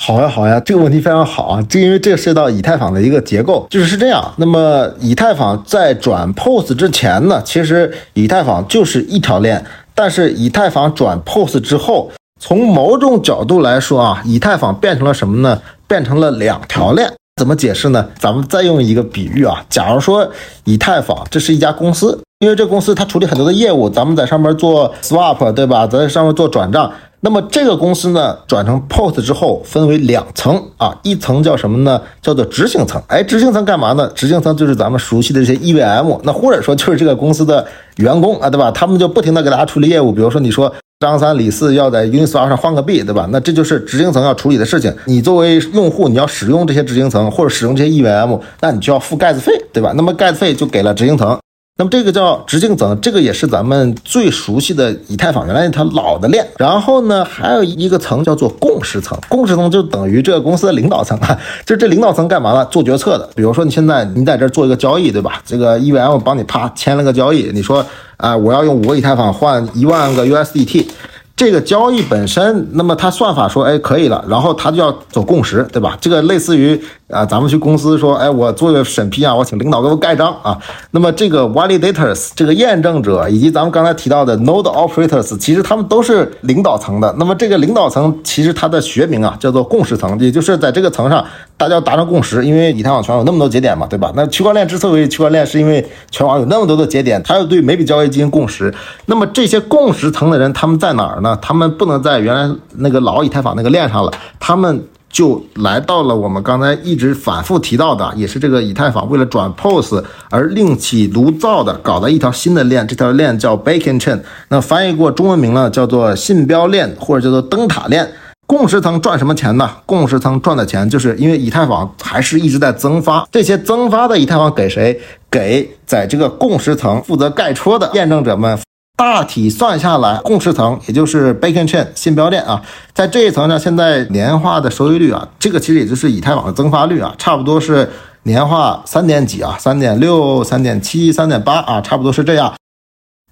[0.00, 1.62] 好呀，好呀，这个问题非常好啊！
[1.68, 4.32] 这因为这涉及到以太坊的一个结构，就是是这样。
[4.38, 9.62] 那么以太坊在转 POS 之前呢，其实以太坊就是一条链，
[9.94, 15.60] 但是以太坊转 POS 之后，从某种角度来说啊，以太坊变成了什么呢？
[15.86, 17.12] 变成了两条链。
[17.40, 18.06] 怎么解释呢？
[18.18, 20.30] 咱们再用一个比喻啊，假如说
[20.64, 25.86] 以太坊这是一家公司，因为这公司它处理很多的业务，咱们在上面做 swap，对吧？
[25.86, 26.92] 在上面做转账。
[27.22, 31.98] 那么这个公司呢，转成 POS 之后分为两层啊，一层叫什么呢？
[32.20, 33.02] 叫做执行层。
[33.08, 34.06] 哎，执行层干嘛呢？
[34.14, 38.70] 执行层就是咱们熟悉的这些 EVM，那或者说就是这个公司的员工啊，对吧？
[38.70, 40.70] 他们就不停的给大家处理业务，比如说你说。
[41.00, 43.26] 张三李四要在 Uniswap 上换个币，对吧？
[43.32, 44.94] 那这就是执行层要处理的事情。
[45.06, 49.94] 你作为用户，你要使用这些执行层或者使用这些 EVM，那你就要付盖子费，对吧？
[49.96, 51.38] 那么盖子费就给了执行层。
[51.80, 56.46] 那么这个叫直径层，这个也是咱们最熟悉的以太坊原来一条老的链。
[56.58, 62.66] 然后呢，还有一个层叫做共识层，共识层就等于这个公司的领导层啊， 就这领导层干嘛了？
[62.66, 63.26] 做决策的。
[63.34, 65.40] 比如说你现在你在这做一个交易，对吧？
[65.46, 67.82] 这个 EVM 帮你啪签了个交易，你说。
[68.18, 70.86] 啊，我要用五个以太坊换一万个 USDT，
[71.34, 75.96] 这个交易本身，那么它算法说，哎，可以了，然后它就要走共识，对吧？
[75.98, 76.78] 这个类似于。
[77.10, 80.56] 啊，咱们去公司说，哎，我做个审批啊，我请领导给我盖章啊。
[80.92, 87.14] 那么这个 validators 这个验证者，以及咱们刚才提到的 node operators，其实他们都是领导层的。
[87.18, 91.24] 那么这个领导层其实它的学名啊，叫做共识层，也就是在这个层上，
[91.56, 92.44] 大家要达成共识。
[92.44, 94.12] 因为以太坊全有那么多节点嘛，对吧？
[94.14, 98.72] 那区块链之所以区块链，是因为全网有那么多的节点，它要对每笔交易进行共识。
[99.06, 101.36] 那么这些共识层的人，他们在哪儿呢？
[101.42, 104.80] 他们不能在原来那个老以太坊那个链上了，他们。
[105.10, 109.94] 就来到了我们刚才一直反复提到的，也是这个以太坊为了转 POS
[110.30, 118.08] 而另起炉灶的，搞了一条新的链，这条链叫 Bacon Chain，那翻译过中文名呢，叫做信标链或者叫做灯塔链。
[118.46, 119.70] 共识层赚什么钱呢？
[119.86, 125.00] 共识层赚的钱就是因为以太坊还是一直在增发，这些增发的以太坊给谁？
[125.30, 128.58] 给在这个共识层负责盖戳的验证者们。
[129.00, 132.60] 大体算下来，共识层也就是 Bacon Chain 信标链啊，
[132.92, 137.88] 在这一层呢，现在年化的收益率啊，这个其实也就是以太网的增发率啊，差不多是
[138.24, 142.52] 年化三点几啊，三点六、三点七、三点八啊，差不多是这样。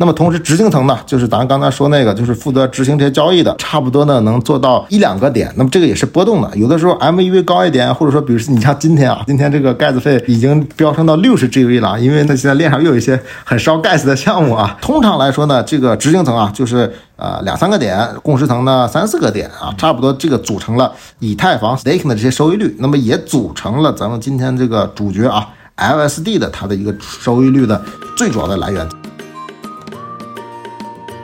[0.00, 5.52] 那么同时，执行层呢，就是咱刚才说那个，就是负责执行这些交易的，差不多呢能做到一两个点。
[5.56, 14.78] 那么这个也是波动的，有的时候 MEV 高一点，或者说，比如说你像今天啊， 今天这个盖子费已经飙升到六十 GV 了，因为呢现在链上又有一些很烧盖子的项目啊。
[14.80, 27.82] 通常来说呢，这个执行层啊，就是呃两三个点，共识层呢三四个点啊，差不多这个组成了以太坊 staking 的这些收益率，那么也组成了咱们今天这个主角啊 LSD 的它的一个收益率的
[28.16, 28.88] 最主要的来源。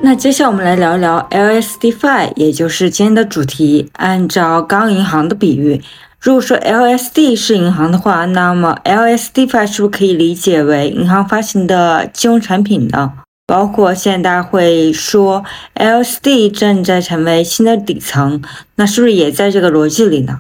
[0.05, 3.91] 那接下来我们来聊一聊 LSDFi，也就是今天的主题。
[3.95, 5.81] 按照刚银行的比喻，
[6.21, 13.15] 如果说 LSD 是银行的话，那么 LSDFi 是不是可以理解为银行发行的金融产品呢？
[13.47, 15.43] 包括现在大家会说
[15.77, 18.43] LSD 正在成为新的底层，
[18.75, 20.39] 那是不是也在这个逻辑里呢？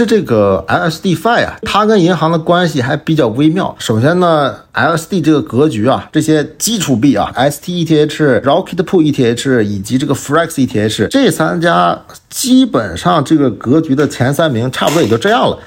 [0.00, 3.76] 是这个 LSDFi 啊，它跟银行的关系还比较微妙。
[3.78, 12.00] 首先呢，LSD 这个格局啊，这些基础币啊，STETH、Rocket Pool ETH 以及这个 Frax ETH 这三家，
[12.30, 15.58] 基本上这个格局的前三名差不多也就这样了。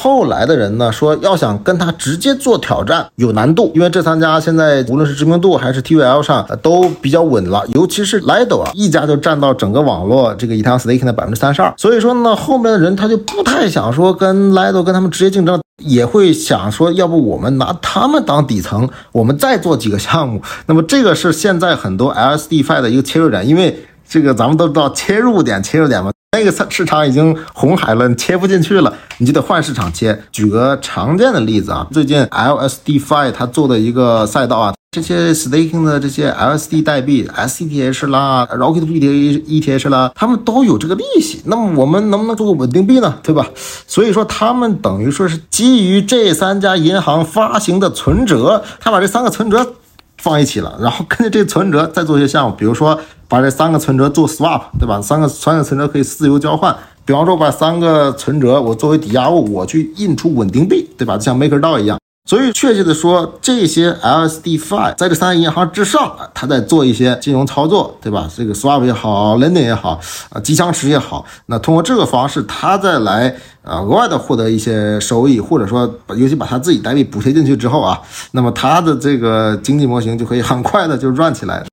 [0.00, 11.74] 后来的人呢说，要想跟他直接做挑战有难度，因为这三家现在无论是知名度还是 TVL 上都比较稳了，尤其是 Lido 啊，一家就占到整个网络这个以太坊 staking 的百分之三十二。
[11.76, 20.40] 所以说呢，后面的人他就不太想说跟 Lido 跟他们直接竞争，也会想说，要不我们拿他们当底层，我们再做几个项目。
[20.66, 26.12] 那么这个是现在很多 LSDFi 的一个切入点，因为这个咱们都知道切入点切入点嘛。
[26.32, 30.24] 那个市场已经红海了，你切不进去了，你就得换市场切。
[30.30, 41.40] 举个常见的例子啊，最近 LSDFi 它做的一个赛道啊，这些 staking 的这些 LSD 代币，SCTH 啦，Rocket ETH 啦，他们都有这个利息。
[41.46, 43.18] 那么我们能不能做个稳定币呢？
[43.22, 43.48] 对吧？
[43.86, 49.74] 所以说他们等于说是基于这三家银行发行的存折，他把这三个存折。
[50.18, 55.00] 放一起了，然后根据这存折再做一些项目，比如说把这三个存折做 swap，对吧？
[55.00, 56.76] 三个三个存折可以自由交换。
[57.04, 61.16] 比方说把三个存折我作为抵押物，我去印出稳定币，对吧？
[61.16, 61.98] 就像 MakerDAO 一样。
[62.28, 68.28] 所以确切的说，这些 L S D Five 在这三个银行之上，它在做一些金融操作，对吧？
[68.36, 77.98] 这个 swap 也好，lending 也好，啊，吉祥池也好，那通过这个方式，它再来啊额外的获得一些收益，或者说，尤其把它自己单位补贴进去之后啊，
[78.32, 81.64] 那么它的这个经济模型就可以很快的就转起来。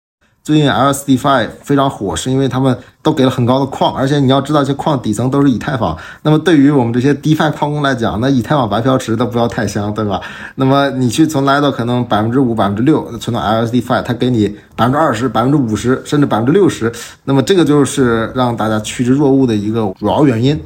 [0.45, 5.97] 最近 LSDFi 非常火，是因为他们都给了很高的矿，而且你要知道，这矿底层都是以太坊。
[6.21, 10.21] 那么对于我们这些 DeFi 矿工来讲，那以太坊白嫖池都不要太香，对吧？
[10.53, 20.61] 那么你去从来到可能百分之五、百分之六存到 LSDFi，它给你百分之二十、百分之五十，甚至百分之六十，那么这个就是让大家趋之若鹜的一个主要原因。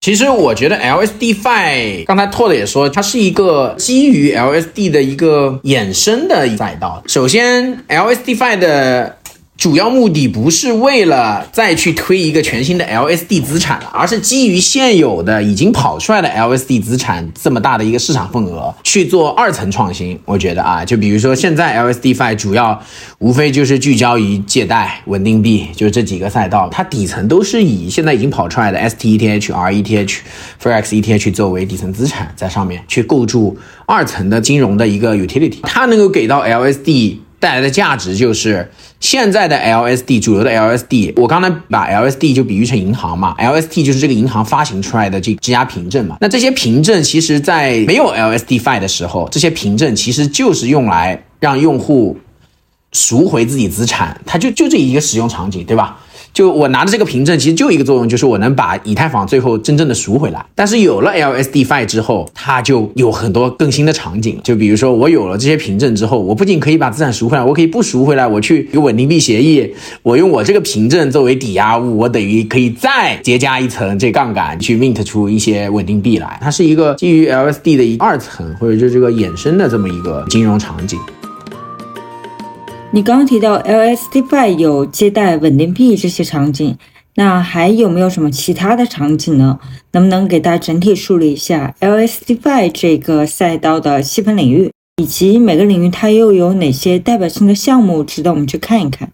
[0.00, 7.02] 其实我觉得 LSDFi，刚才 Todd 也说，它是一个基于 LSD 的一个衍生的赛道。
[7.06, 9.16] 首先，LSDFi 的
[9.56, 20.18] 主要目的不是为了再去推一个全新的 LSD 资产了，而是基于现有的已经跑出来的 LSD 资产这么大的一个市场份额去做二层创新。
[20.26, 22.78] 我觉得啊，就比如说现在 LSDFi 主要
[23.20, 30.16] 无非就是聚焦于借贷、稳定币，就是这几个赛道，它底层都是以现在已经跑出来的 STETH、RETH、
[30.62, 37.18] Frax ETH 作为底层资产，在上面去构筑二层的金融的一个 utility，它能够给到 LSD。
[37.44, 38.66] 带来的价值就是
[39.00, 46.16] 现在的 LSD 主流的 LSD，我刚才把 LSD 就比喻成银行嘛，LSD 就是这个银行发行出来的这质押凭证嘛。
[46.22, 52.18] 那这些凭证其实，在没有 LSDFi 的时候，这些凭证其实就是用来让用户
[52.92, 55.98] 赎回自己资产，它就就这一个使用场景，对吧？
[56.34, 60.44] 就我拿的这个凭证，其实就一个作用，就是我能把以太坊最后真正的赎回来。
[60.54, 64.40] 但是有了 LSDFi 之后，它就有很多更新的场景。
[64.42, 76.36] 就比如说，我有了这些凭证之后，我不仅可以把资产赎回来，我可以不赎回来，我去有稳定币协议，我用我这个凭证作为抵押物，我等于可以再叠加一层这杠杆，去 mint 出一些稳定币来。
[76.42, 80.98] 它是一个基于 LSD 的一二层，或者就这个衍生的这么一个金融场景。
[82.94, 86.78] 你刚刚提到 LSDFi 有借贷稳定币这些场景，
[87.16, 89.58] 那还有没有什么其他的场景呢？
[89.90, 94.70] 能不能给大家整体梳理一下 LSDFi 这个赛道的细分领域，
[95.02, 99.10] 以及每个领域它又有哪些代表性的项目值得我们去看一看？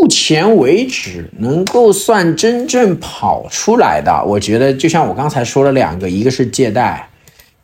[0.00, 7.09] 目前为止，能够算真正跑出来的，我觉得就像我刚才说了两个，一个是借贷。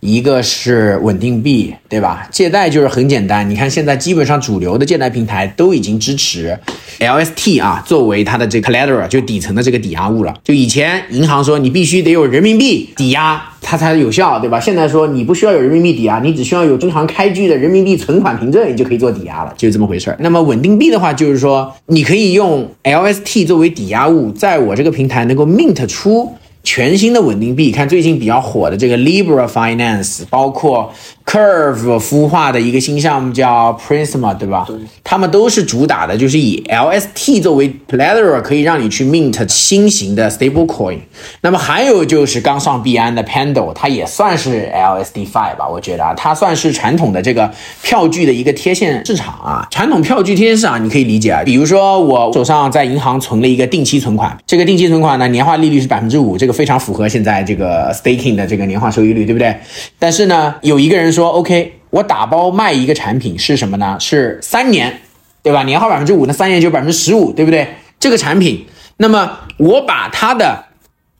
[0.00, 2.28] 一个是稳定币，对吧？
[2.30, 6.56] 借贷就是很简单，你看现在基本上主流的借贷平台都已经支持
[7.00, 10.34] LST 啊，作为它的这个 collateral 就底层的这个抵押物了。
[10.44, 14.60] 就以前银行说你必须得有人民币抵押，它才有效，对吧？
[14.60, 20.16] 现在说你不需要有人民币抵押，你只需要有中行开具的人民币存款凭证，你就可以做抵押了，就这么回事儿。
[20.20, 26.32] 那么稳定币的话，就是说你可以用 LST 作为抵押物，在我这个平台能够 mint 出。
[26.66, 30.92] 全新的稳定币，看最近比较火的这个 Libra Finance，包括
[31.26, 34.64] Curve 孵化的一个新项目叫 Prisma，对吧？
[34.66, 40.98] 对，他们都是主打的，就是以 LST 作为 collateral，可以让你去 mint 新型的 stable coin。
[41.42, 45.68] 那么还有就是刚上币安的 Pando，它也算是 LSDFi 吧？
[45.68, 47.48] 我觉得啊，它算是传统的这个
[47.82, 49.66] 票据的一个贴现市场啊。
[49.70, 56.56] 传统票据贴现市场，你可以理解啊，比如说我手上在银行存了一个定期存款，这个定期存款呢，年化利率是百分之五，这个。
[56.56, 59.54] 非常符合现在这个 staking 的这个年化收益率，对不对？
[59.98, 63.96] 但是呢，有一个人说，OK，我打包卖一个产品是什么呢？
[63.98, 65.00] 是三年，
[65.42, 65.64] 对吧？
[65.64, 67.66] 年化百分之五，那三年就百分之十五，对不对？
[67.98, 68.66] 这个产品，
[68.98, 70.66] 那么我把它的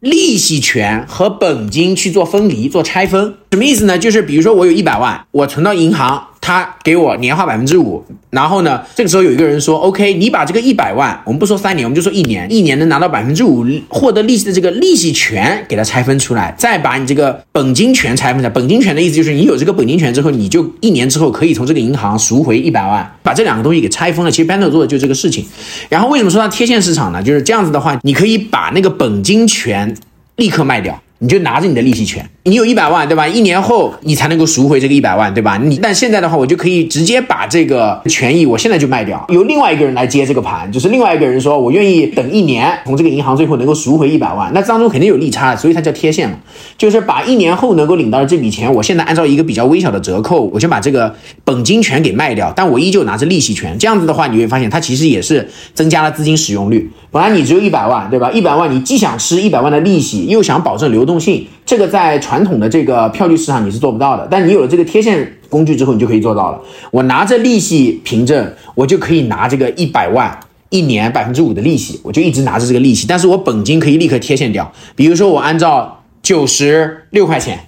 [0.01, 3.99] 利息权和本金去做分离、做拆分，什么意思呢？
[3.99, 6.29] 就是比如说我有一百万，我存到银行。
[6.47, 18.51] 他给我年化百分之五，然后呢，这个时候有一个人说，OK，你把这个一百万，我们不说三年，我们就说一年，一年能拿到百分之五获得利息的这个利息权给它拆分出来，再把你这个本金权拆分出来。
[18.51, 24.31] 本金权的意思就是你有这个本金权之后，你就一年之后可以从这个银行赎回一百万，把这两个东西给拆分了。
[24.31, 25.45] 其实 Pando 做的就这个事情。
[25.89, 27.21] 然后为什么说它贴现市场呢？
[27.21, 29.93] 就是这样子的话，你可以把那个本金权
[30.37, 31.03] 立刻卖掉。
[31.19, 33.27] 你就拿着你的利息权，你有一百万，对吧？
[33.27, 35.57] 一年后你才能够赎回这个一百万，对吧？
[35.57, 46.37] 你但现在的话，我就可以直接把这个权益，我现在就卖掉，由另外一个人来接这个盘，就是另外一个人说我愿意等一年，从这个银行最后能够赎回一百万，那当中肯定有利差，所以它叫贴现嘛，
[46.77, 51.15] 就是把一年后能够领到的这笔钱，我现在按照一个比较微小的折扣，我先把这个
[51.45, 56.91] 本金权给卖掉，但我依旧拿着利息权，这样子的话，你会发现它其实也是增加了资金使用率。
[57.17, 58.31] 本来你只有一百万，对吧？
[58.31, 64.29] 一百万你既想吃一百万的利息，又想保证流动性，这个在传统的这个票据市场你是做不到的。
[64.31, 66.61] 但你有了这个贴现工具之后，你就可以做到了。
[66.91, 70.39] 我拿着利息凭证，我就可以拿这个一百万
[70.69, 74.71] 一年百分之五的利息，我就一直拿着这个利息，但是我本金可以立刻贴现掉。
[74.95, 77.59] 比如说我按照九十六块钱，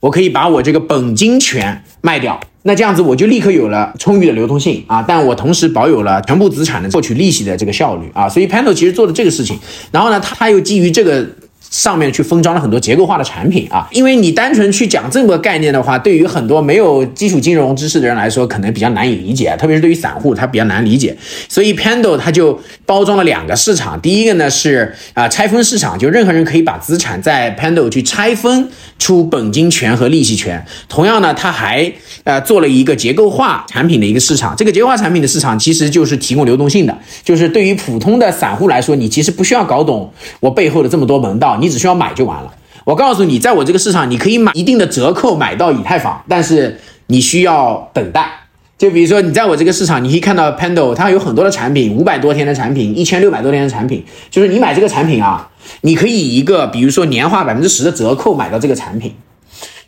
[0.00, 2.38] 我可以把我这个本金权卖掉。
[2.68, 9.58] 那这样子我就立刻有了充裕的流通性啊，但我同时保有了全部资产的获取利息的这个效率啊，所以 Pando 其实做的这个事情，
[9.90, 11.26] 然后呢，它又基于这个。
[11.70, 21.14] 上面去封装了很多结构化的产品啊，因为你单纯去讲这么个概念的话，对于很多没有基础金融知识的人来说，可能比较难以理解，特别是对于散户，他比较难理解。
[21.48, 30.64] 所以 Pando 它就包装了两个市场，第一个呢是啊拆分市场，就任何人可以把资产在 Pando 去拆分出本金权和利息权。
[30.88, 31.92] 同样呢，它还
[32.24, 40.10] 呃做了一个结构化产品的一个市场，这个结构化产品的市场其实就是提供流动性的，就是对于普通的散户来说，你其实不需要搞懂
[40.40, 41.57] 我背后的这么多门道。
[41.60, 42.54] 你只需要买就完了。
[42.84, 46.78] 我告诉你，在我这个市场，你可以买一定的折扣买到以太坊，但是
[47.08, 48.30] 你需要等待。
[48.78, 54.04] 就比如说，你在我这个市场，你可以看到 Pando，它有很多的产品，五百多天的产品，一千六百多天的产品。
[54.30, 55.50] 就是你买这个产品啊，
[55.80, 59.12] 你可以以一个比如说年化百分之十的折扣买到这个产品，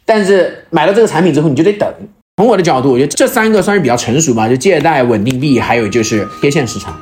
[0.04, 1.88] 但是买到这个产品之后，你就得等。
[2.36, 6.98] 从我的角度，我觉得这三个算是比较成熟吧，就借贷、稳定币，还有就是贴现市场。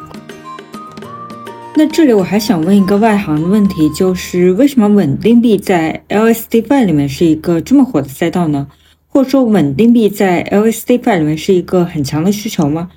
[1.79, 8.67] 那这里我还想问一个外行的问题，就是为什么稳定币在 LSDFi 里面是一个这么火的赛道呢？
[9.07, 12.91] 或者说稳定币在 LSDFi 里面是一个很强的需求吗？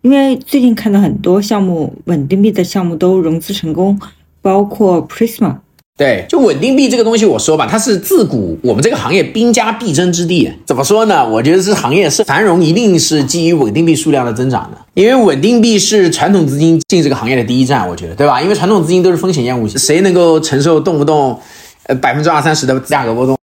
[0.00, 4.00] 因为最近看到很多项目稳定币的项目都融资成功，
[4.40, 5.58] 包括 Prisma。
[5.98, 10.50] 对，就稳定币这个东西，我说吧，它是自古我们这个行业兵家必争之地。
[10.66, 11.28] 怎么说呢？
[11.28, 14.78] 我觉得这行业是繁荣，一定是基于稳定币数量的增长的。
[14.94, 18.40] 因为稳定币是传统资金进这个行业的第一站，我觉得，对吧？
[18.40, 21.38] 因为传统资金都是风险厌恶型，谁能够承受动不动
[21.86, 23.36] 呃百分之二三十的价格波动？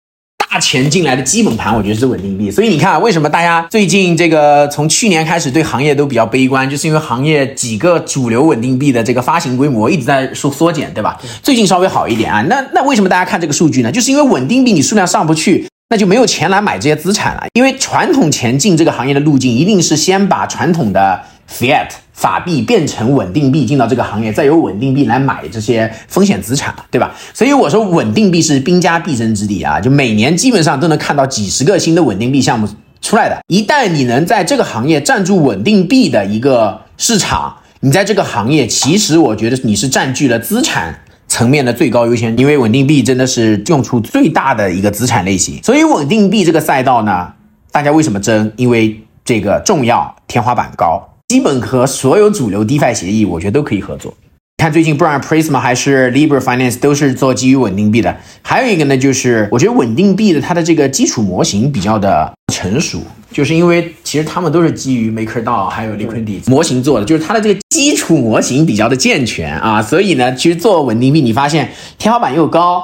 [0.50, 2.50] 大钱进来的基本盘，我觉得是稳定币。
[2.50, 11.20] 所以你看，为什么大家最近这个从去年开始对行业都比较悲观，就是因为行业几个主流稳定币的这个发行规模一直在缩缩减，对吧？
[11.42, 12.40] 最近稍微好一点啊。
[12.48, 13.92] 那那为什么大家看这个数据呢？
[13.92, 17.42] 就是因为稳定币你数量上不去，那就没有钱来买这些资产了。
[17.52, 21.88] 因为传统钱进这个行业的路径，一定是先把传统的 fiat。
[22.18, 27.14] 法币变成稳定币进到这个行业，再由稳定币来买这些风险资产，对吧？
[27.32, 32.68] 所以我说稳定币是兵家必争之地啊，就每年基本上都能看到几十个新的稳定币项目
[33.00, 33.38] 出来的。
[33.46, 40.98] 一旦你能在这个行业占住稳定币的一个市场，你在这个行业其实我觉得你是占据了资产
[41.28, 45.62] 层面的最高优先，因为稳定币真的是用处最大的一个资产类型。
[45.62, 47.32] 所以稳定币这个赛道呢，
[47.70, 48.50] 大家为什么争？
[48.56, 51.08] 因为这个重要，天花板高。
[51.28, 54.14] 基本和所有主流 DeFi 协议，我觉得都可以合作。
[54.56, 58.16] 看最近，不管 Prisma 还是 Libra Finance 都是做基于稳定币的。
[58.40, 69.82] 还有一个呢，就是我觉得稳定币的它的这个基础模型比较的成熟，就是因为其实他们都是基于 MakerDAO 还有 Liquidity 模型做的，就是它的这个基础模型比较的健全啊。
[69.82, 72.82] 所以呢，其实做稳定币，你发现天花板又高，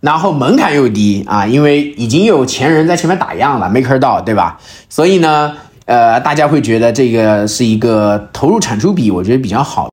[0.00, 4.58] 然后门槛又低啊，因为已经有前人在前面打样了，MakerDAO 对吧？
[4.88, 5.56] 所以呢。
[5.86, 9.88] 呃，大家会觉得这个是一个投入产出比，我觉得比较好。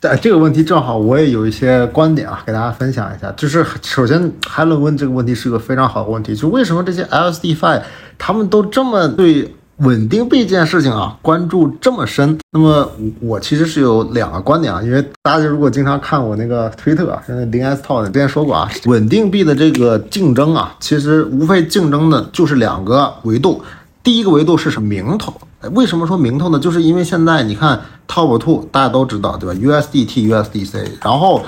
[0.00, 3.30] 在这个问题正好我也有一些观点啊，给大家分享一下。
[3.36, 7.82] 就是首先，海伦问这个问题是个非常好的问题，就为什么这些 LSD Five
[8.16, 12.38] 他们都这么对稳定币这件事情啊关注这么深？
[12.52, 23.62] 那么我其实是有两个观点啊，因为大家如果经常看我那个推特啊，现在零 S Talk 之前说过啊，稳定币的这个竞争啊，其实无非竞争的就是两个维度。
[24.08, 25.34] 第一个维度是什么名头？
[25.72, 26.58] 为什么说名头呢？
[26.58, 27.78] 就是因为现在你看
[28.08, 31.44] Top Two 大家都知道对吧？USDT、USDC，然后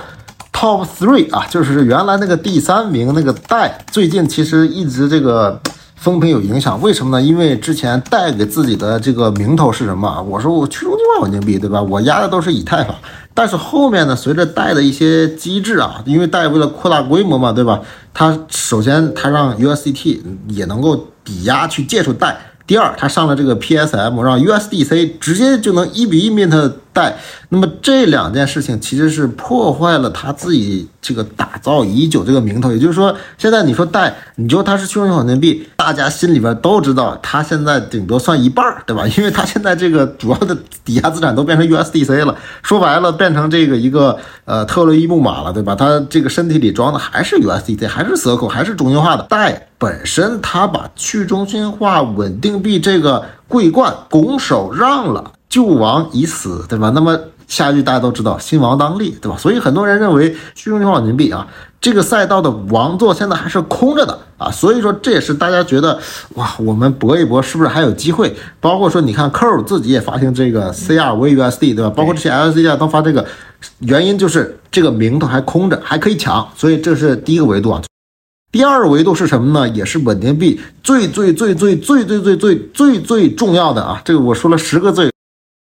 [0.53, 5.59] Top Three 啊，就是原来那个第三名那个戴，最近其实一直这个
[5.95, 6.79] 风评有影响。
[6.83, 7.27] 为什么呢？
[7.27, 10.23] 因为之前戴给自己的这个名头是什么？
[10.29, 11.81] 我说我去中心化稳定币，对吧？
[11.81, 12.95] 我压的都是以太坊。
[13.33, 17.81] 但是后面呢，随着贷的一些机制啊，因为贷为了扩大规模嘛，对吧？
[18.13, 22.39] 它首先它让 USDT 也能够抵押去借出贷。
[22.71, 27.16] 第二，它上了这个 PSM，让 USDC 直接就能一比一 mint 贷。
[27.49, 32.70] 那么这两件事情其实是破坏了他自己这个打造已久这个名头。
[32.72, 39.07] 也就是说，现在你说贷，你说它是去中心化稳定币，大家心里边都知道，它现在顶多算一半儿，对吧？
[39.16, 45.74] 因为它现在这个主要的抵押资产都变成 USDC 了，说白了变成这个一个呃特洛伊木马了，对吧？
[45.74, 49.66] 它这个身体里装的还是 USDC，还是 Circle，还是中心化的贷。
[49.78, 56.90] 本身它把去中心化稳定币这个桂冠拱手让了，救亡已死，对吧？
[56.94, 59.36] 那么下一句大家都知道，新王当立，对吧？
[59.36, 61.46] 所以很多人认为虚中心化稳定币啊
[61.80, 65.98] 这个赛道的王座现在还是空着的啊，所以说这也是大家觉得
[66.34, 68.34] 哇，我们搏一搏是不是还有机会？
[68.61, 71.90] 包括说你看 Curve 自己也发行这个 CRVUSD，对吧？
[71.90, 73.26] 包括这些 LC 啊都发这个，
[73.80, 77.82] 原因就是这个名头还空着，还可以抢，所以这是第一个维度啊。
[78.53, 79.68] 第二维度是什么呢？
[79.70, 84.03] 也是稳定币最最最最最最最最最最重要的啊！
[84.05, 85.11] 这个我说了十个最，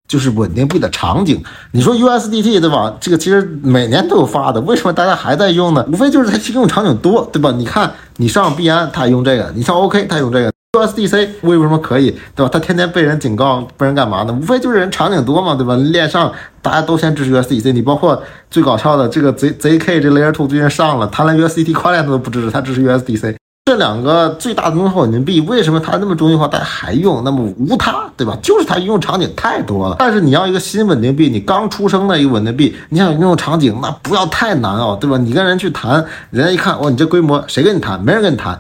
[0.08, 1.44] 就是稳定币的场景。
[1.72, 2.96] 你说 USDT 对吧？
[3.00, 5.86] 这个其实每年都有发的，为什么大家还在用呢？
[5.92, 7.52] 无非就是它应用场景多，对吧？
[7.58, 10.52] 你看你上币安，它用这个；你上 OK，它用这个。
[10.74, 12.50] USDC 为什么可以，对吧？
[12.54, 14.34] 它天天被人警告，被人干嘛呢？
[14.34, 15.76] 无非就是人场景多嘛，对吧？
[15.76, 16.32] 链上
[16.62, 23.36] 大家都先支持 USDC，你包括最搞笑的这个 Z ZK 这 Layer Two 最近上了，它连 USDT 跨链都不支持，它支持 USDC。
[23.68, 27.22] 这两个最大的中心化稳定币，为什么它那么中心化，大家还用？
[27.26, 28.34] 那么无它，对吧？
[28.42, 29.98] 就是它应用场景太多了。
[30.00, 35.18] 但是你要一个新稳定币，你刚出生的一个稳定币，你想应用场景，那不要太难哦，对吧？
[35.18, 38.02] 你跟人去谈，人家一看，哇，你这规模，谁跟你谈？
[38.02, 38.58] 没人跟你谈。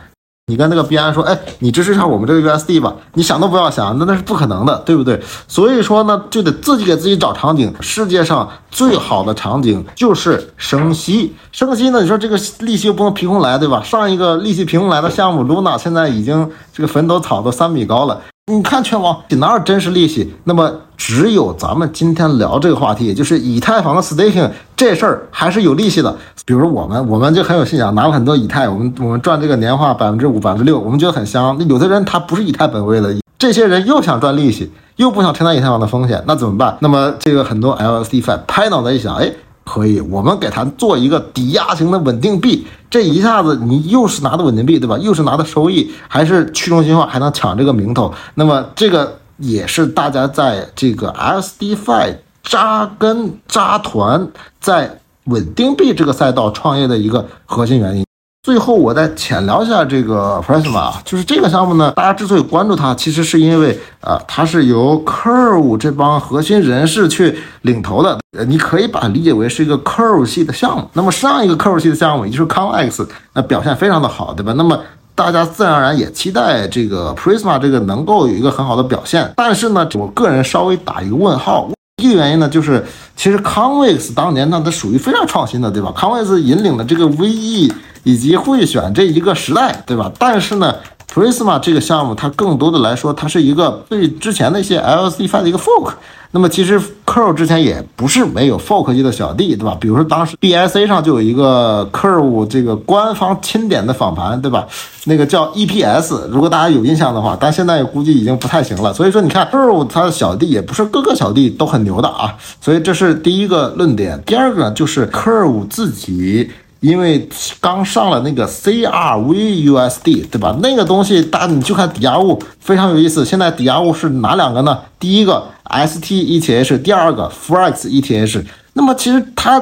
[0.50, 2.95] 你跟那个币安说，哎，你支持下我们这个 USD 吧？
[3.16, 5.22] 你想都不要想，那那是不可能的，对不对？
[5.45, 7.76] 所以说呢，就得自己给自己找场景。
[7.82, 13.84] 世界上最好的场景就是升息，升息呢，你说这个利息又不能凭空来，对吧？
[13.84, 18.22] 上一个利息凭空来的项目 Luna 现在已经这个坟头草都三米高了。
[18.50, 20.34] 你看全网哪有真实利息？
[20.45, 26.16] 那么只有咱们今天聊这个话题，就是以太坊的 staking 这事儿还是有利息的。
[26.45, 31.58] 比如我们，我们就很有信仰，拿了很多以太，我们我们赚这个年化百分之五、百分之六，我们觉得很香。
[31.60, 36.78] 那有的人他不是以太本位的，这些人又想赚利息，又不想承担以太坊的风险，那怎么办？
[36.80, 39.30] 那么这个很多 LSD f 拍脑袋一想，哎。
[39.68, 44.97] 可以，我们给他做一个抵押型的稳定币，这一下子你又是拿的稳定币，对吧？
[44.97, 48.13] 又是拿的收益，还是去中心化，还能抢这个名头。
[48.36, 54.30] 那么这个也是大家在这个 SDFi 扎根扎团
[54.61, 58.07] 在稳定币这个赛道创业的一个核心原因。
[58.48, 68.18] 最后，我再浅聊一下这个 Prisma，就是这个项目呢，大家之所以关注它，其实是因为啊，它是由 Curve 这帮核心人士去领头的。
[68.38, 70.89] 呃，你可以把它理解为是一个 Curve 系的项目。
[70.93, 74.54] 那么上一个 Curve 系的项目，也就是 Convex，那表现非常的好，对吧？
[74.56, 74.80] 那么
[75.14, 79.30] 大家自然而然也期待这个 Prisma 这个能够有一个很好的表现。
[79.36, 81.68] 但是呢，我个人稍微打一个问号。
[82.02, 82.86] 一个原因呢，就是
[83.16, 87.74] 其实康威斯当年呢，它属于非常创新的，对吧康威斯引领了这个 VE。
[88.04, 90.10] 以及会选这一个时代，对吧？
[90.18, 90.74] 但是呢
[91.14, 95.93] ，Prisma 这个项目它更多的来说，它是一个对之前那些 LSDFi 的一个 fork。
[96.32, 99.78] 那么其实 Curve 之前也不是没有 fork 级的小弟，对吧？
[99.80, 104.68] 比如说当时 BSC 上就有一个 Curve 这个官方钦点的访盘，对吧？
[105.05, 108.93] 那个叫 EPS，如果大家有印象的话，但现在估计已经不太行了。
[108.93, 112.36] 所以说你看 Curve 它的小弟也不是各个小弟都很牛的啊。
[112.60, 114.22] 所以这是第一个论点。
[114.26, 116.51] 第二个呢，就是 Curve 自己。
[116.80, 117.28] 因为
[117.59, 120.57] 刚上了那个 CRVUSD，对吧？
[120.61, 123.25] 那个东西，大你就看抵押物非常有意思。
[123.25, 124.80] 现在抵押物是哪两个呢？
[124.99, 128.45] 第一个 STETH，第二个 FREX ETH。
[128.73, 129.59] 那么其实它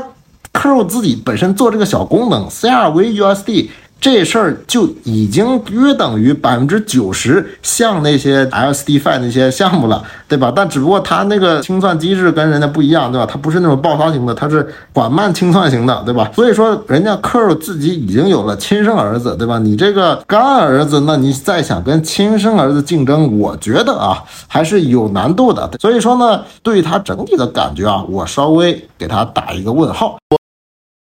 [0.53, 3.70] Curve 自己本身做这个小功能 CRVUSD。
[4.00, 10.54] 这事儿就已经约等于百分之九十像那些 LSDFi 那些项目了，对吧？
[10.56, 13.28] 但只不过它那个清算机制跟人家不一样，对吧？
[13.28, 16.30] 它不是那种爆发型的，它是缓慢清算型的，对吧？
[16.36, 19.58] 所以说人家科鲁自己已经有了亲生儿子，对吧？
[19.58, 25.72] 你这个干儿子，那你再想跟亲生儿子竞争，我觉得啊还是有难度的。
[25.80, 30.18] 所以说呢，对他整体的感觉啊，我稍微给他打一个问号。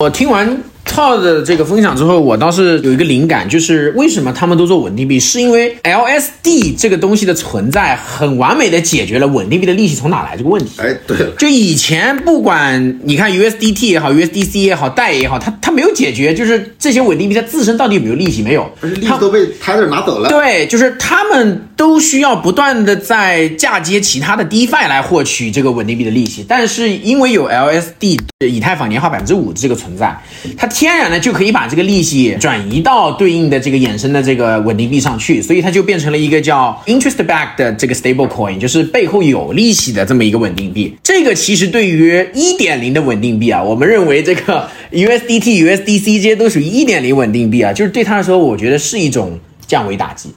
[0.01, 0.62] 我听完。
[0.91, 10.72] 套的这个分享之后，我倒是有一个灵感，就是为什么他们都做稳定币，是因为 LSD 这个东西的存在，很完美的解决了稳定币的利息从哪来这个问题。
[10.78, 18.70] 哎，对，就以前不管你看 USDT 也好，USDC 也好，贷也好，它它没有解决，就是这些稳定币它自身到底有没有利息没有？
[18.80, 20.28] 不是利息都被 Tether 拿走了。
[20.28, 30.18] 对，就是他们都需要不断的在嫁接其他的 DeFi 来获取这个稳定币的利息，但是因为有 LSD 以太坊年化百分之五的这个存在，
[30.57, 40.97] 它天然的就可以把这个利息转移到对应的这个衍生的这个稳定币上去，所以它就变成了一个叫 interest back 的这个 stable coin，就是背后有利息的这么一个稳定币。
[41.03, 50.31] 这个其实对于一点零的稳定币啊，我们认为这个 USDT、USDC 这些都属于一点零稳定币啊，就是对它来说，我觉得是一种降维打击。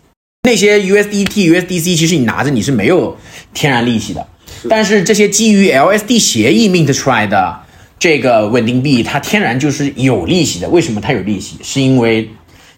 [0.46, 3.18] 那些 USDT、USDC 其实你拿着你是没有
[3.54, 4.28] 天然利息的，
[4.70, 7.62] 但是这些基于 LSD 协议 mint 出来的
[8.04, 10.68] 这个稳定币，它天然就是有利息的。
[10.68, 11.56] 为什么它有利息？
[11.64, 12.30] 是因为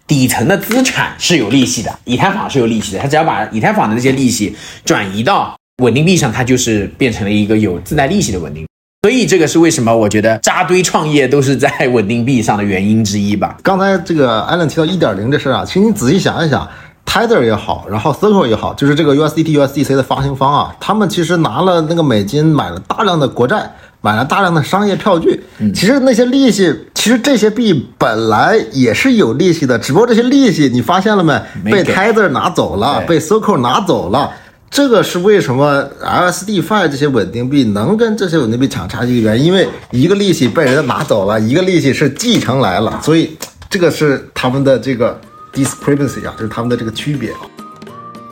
[0.06, 3.00] 底层的资产是有利息的，以太坊是有利息的。
[3.00, 4.54] 它只要把以太坊的那些利息
[4.84, 8.68] 转移到稳定币上，它就是变成了一个有自带利息的稳定币。
[9.02, 13.58] 所以这个是为什么我觉得扎堆创业都是在稳定币上的原因之一吧。
[13.64, 16.68] 刚才这个艾伦提到一点零这事儿啊，其实你仔细想一想
[17.04, 23.68] ，Tether 也好，然后 Circle 也好，就是这个 USDT、USDC 的发行方啊，他们其实拿了那个美金买了大量的国债，
[24.06, 25.42] 买了大量的商业票据。
[25.74, 31.32] 其实那些利息，其实这些币本来也是有利息的，只不过这些利息你发现了没？
[31.64, 34.30] 被没给 Tether 拿走了，被 Circle 拿走了。
[34.70, 43.36] 这个是为什么 LSD Fi 这些稳定币能跟这些稳定币抢差距的原因，因为一个利息被人家拿走了，一个利息是继承来了，所以
[43.68, 45.18] 这个是他们的这个
[45.52, 47.30] discrepancy 啊，就是他们的这个区别。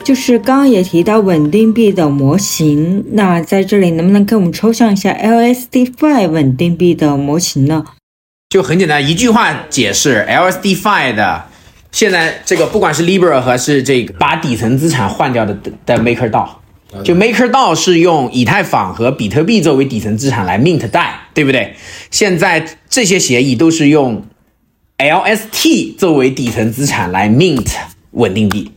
[0.05, 7.83] 就是刚刚也提到稳定币的模型，那在这里能不能给我们抽象一下 LSD5 稳定币的模型呢？
[8.51, 11.45] 就很简单，一句话解释 LSDFi 的
[11.91, 16.49] 现在这个不管是 Libra 还是这个把底层资产换掉的的 MakerDAO，
[17.03, 21.73] 就 MakerDAO 是用以太坊和比特币作为底层资产来 mint 贷，对不对？
[22.11, 24.23] 现在这些协议都是用
[24.99, 27.71] LST 作为底层资产来 mint
[28.11, 28.71] 稳定币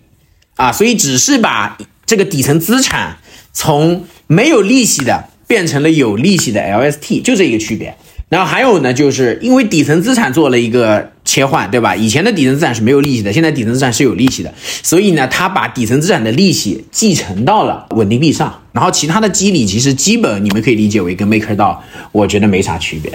[0.58, 3.16] 啊，所以只是把这个底层资产
[3.52, 7.96] 从没有利息的变成了有利息的 LST，就这一个区别。
[8.28, 11.96] 然后还有呢，就是因为底层资产做了一个切换，对吧？
[11.96, 14.52] 以前的底层资产是没有利息的，现在底层资产是有利息的，
[14.82, 21.78] 所以呢，它把底层资产的利息继承到了稳定币上，然后其他的机理其实基本你们可以理解为跟 MakerDAO，
[22.12, 23.10] 我觉得没啥区别。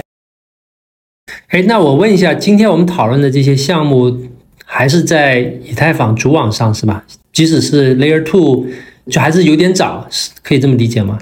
[1.48, 4.20] 哎，那我问一下，今天我们讨论的这些项目
[4.64, 7.04] 还是在以太坊主网上是吧？
[7.34, 8.66] 即使是 Layer Two，
[9.10, 11.18] 就还是有点早，是可以这么理解吗？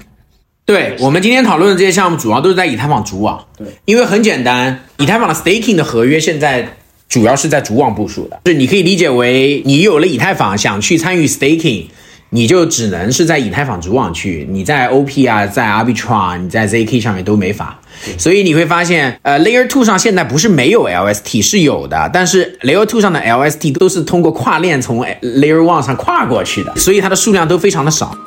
[0.65, 3.43] 对我们今天讨论的这些项目，主要都是在以太坊主网。
[3.57, 6.77] 对，因为很简单，以太坊的 staking 的合约现在
[7.09, 11.87] 主要是在主网部署的，就是你可以理解为你有了以太坊，想去参与 staking，
[12.33, 17.79] 你就只能是在以太坊主网去，你在 OP 啊，在 Arbitrum，你在 ZK 上面都没法。
[18.17, 28.17] 所以你会发现，呃，Layer Two 上现在不是没有 LST，是有的，但是 Layer Two 上的 LST 都是通过跨链从 Layer One 上跨过去的，所以它的数量都非常的少。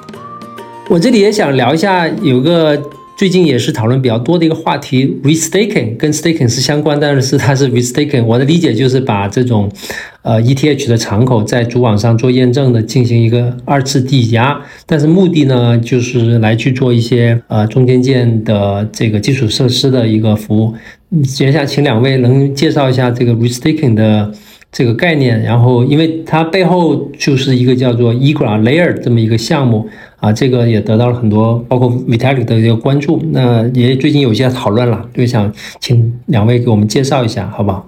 [0.88, 2.80] 我这里也想聊一下，有个
[3.16, 8.22] 最近也是讨论比较多的一个话题，restaking 跟 staking 是相关，但是它是 restaking。
[8.22, 9.72] 我的理解就是把这种
[10.20, 20.74] 呃 ETH 的敞口在主网上做验证的进行一个二次抵押，但是目的呢就是来去做一些呃中间件的这个基础设施的一个服务。
[21.22, 24.30] 接下来请两位能介绍一下这个 restaking 的。
[24.72, 29.88] 这个概念，然后因为它背后就是一个叫做 Egra Layer 这么一个项目
[30.18, 37.86] 啊，这个也得到了很多包括 Vitalik 的一个关注，那也最近有一些讨论了，就想请两位给我们介绍一下，好不好？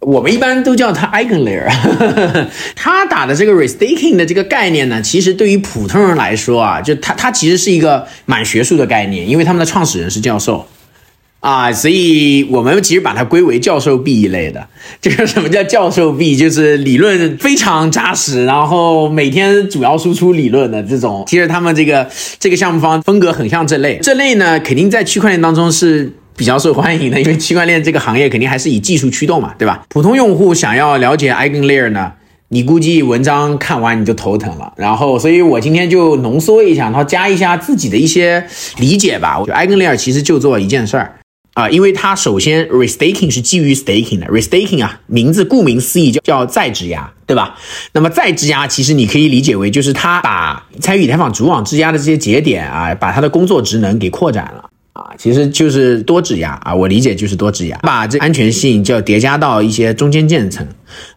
[0.00, 1.66] 我们一般都叫他 Eigen Layer，
[2.76, 10.66] 他打的这个 restaking 的这个概念呢，其实对于普通人来说啊，就他他其实是一个蛮学术的概念，因为他们的创始人是教授。
[11.44, 14.66] 啊，所以我们其实把它归为教授币一类的。
[15.02, 16.34] 这个什么叫教授币？
[16.34, 21.22] 就是理论非常扎实，然后每天主要输出理论的这种。
[21.26, 22.08] 其实他们这个
[22.40, 23.98] 这个项目方风格很像这类。
[24.02, 29.84] 这类呢，肯定在区块链当中是比较受欢迎的，因为区块链这个行业肯定还是以技术驱动嘛，对吧？
[29.90, 32.10] 普通用户想要了解 EigenLayer 呢？
[32.48, 38.46] 你估计文章看完你就头疼了，然后，所以我今天就浓缩一下，然后加一下自己的一些
[38.78, 39.38] 理解吧。
[39.38, 41.12] 我觉得 EigenLayer 其实就做一件事儿。
[41.54, 47.56] 啊，因为它首先 restaking 是基于 staking 的，restaking 啊，名字顾名思义叫叫再质押，对吧？
[47.92, 54.68] 那么再质押其实你可以理解为就是它把参与以太坊主网质押的这些节点啊，把它的工作职能给扩展了。
[54.94, 60.64] 啊，其实就是多质押啊，我理解就是多质押，把这安全性就叠加到一些中间件层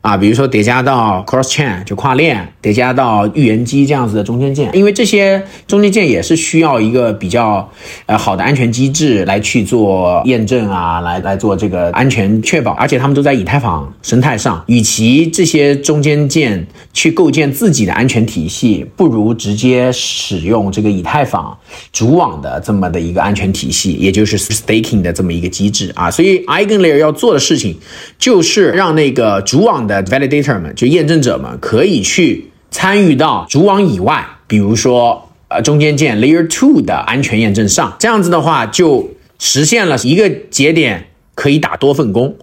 [0.02, 7.70] 啊，比如说叠加到 cross chain 就跨链，叠加到预言机这样子的中间件，因为这些中间件也是需要一个比较
[8.06, 21.58] 呃好的安全机制来去做验证啊，来来做这个安全确保，而且他们都在以太坊生态上，与其这些中间件去构建自己的安全体系，不如直接使用这个以太坊
[21.92, 26.10] 主网的这么的一个安全体系，也就是 staking 的这么一个机制啊。
[26.12, 27.78] 所以 EigenLayer 要做的事情
[28.20, 37.96] 就是让那个主网的 validator 们，就验证者们，可以去参与到主网以外，比如说呃中间件 Layer Two 的安全验证上。
[38.00, 39.10] 这样子的话，就
[39.40, 42.38] 实现了一个节点可以打多份工。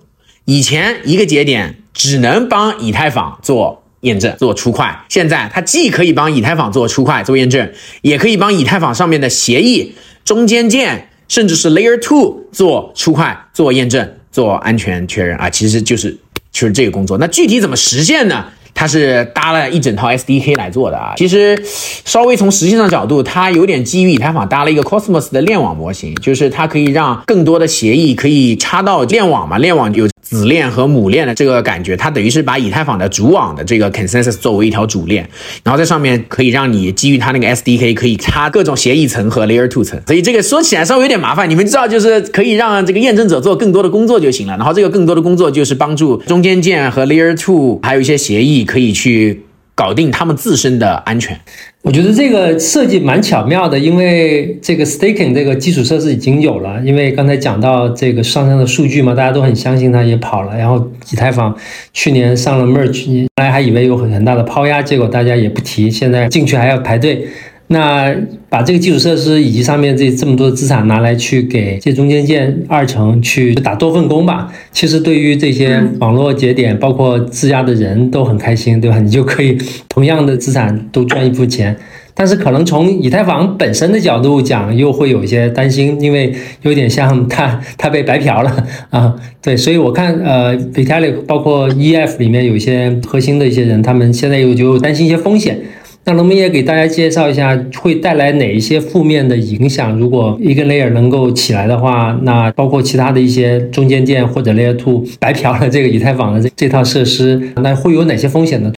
[0.44, 7.72] 以前一个节点只能帮以太坊做验证、做出块，现在它既可以帮以太坊做出块、做验证，
[8.02, 9.94] 也可以帮以太坊上面的协议
[10.24, 16.14] 中间件，甚至是 Layer Two 做出块、做验证、做安全确认啊，其实就是
[16.54, 17.18] 就是这个工作。
[17.18, 18.46] 那具体怎么实现呢？
[18.72, 21.12] 它是搭了一整套 SDK 来做的啊。
[21.16, 21.62] 其实
[22.04, 30.08] 稍微从实际上角度，它有点基于以太坊搭了一个 Cosmos 的链网模型，就是它可以让更多的协议可以插到链网嘛，链网有。
[30.34, 35.26] 子链和母链的这个感觉，它等于是把以太坊的主网的这个 consensus 作为一条主链，
[35.62, 41.48] 然后在上面可以让你基于它那个 SDK 可以插各种协议层和 Layer Two 层，所以这个说起来稍微有点麻烦。
[41.48, 49.43] 你们知道，就是可以让这个验证者做更多的工作就行了，然后这个更多的工作就是帮助中间件和 Layer Two 还有一些协议可以去
[49.74, 51.38] 搞定他们自身的安全。
[51.82, 56.80] 我觉得这个设计蛮巧妙的，因为这个 staking 这个基础设施已经有了。
[56.82, 60.56] 因为刚才讲到这个上升的数据嘛，大家都很相信它也跑了。
[60.56, 61.54] 然后以太坊
[61.92, 67.26] 去年上了 merge，本来还以为有很很大的抛压，结果大家也不提，现在进去还要排队。
[67.68, 68.14] 那
[68.50, 78.98] 把这个基础设施以及上面这这么多的资产拿来去给这中间件二层去打多份工吧，其实对于这些网络节点，包括自家的人都很开心，对吧？
[79.00, 79.56] 你就可以
[79.88, 81.74] 同样的资产都赚一部分钱。
[82.16, 89.12] 但是可能从以太坊本身的角度讲，又会有一些担心，因为有点像它它被白嫖了啊。
[89.42, 95.58] 对，所以我看呃，Vitalik 包括 EF 里面有一些核心的一些人，他们现在又就担心一些风险。
[96.06, 99.98] 那能不能也给大家介绍一下，会带来哪一些负面的影响？
[99.98, 108.72] 如果一个 layer 能够起来的话，那包括其他的一些中间件或者 layer two 白嫖了这个以太坊的这这套设施，那会有哪些风险呢？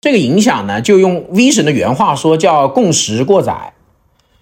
[0.00, 3.52] 这个影响呢，就用 V 神的原话说，叫共识过载。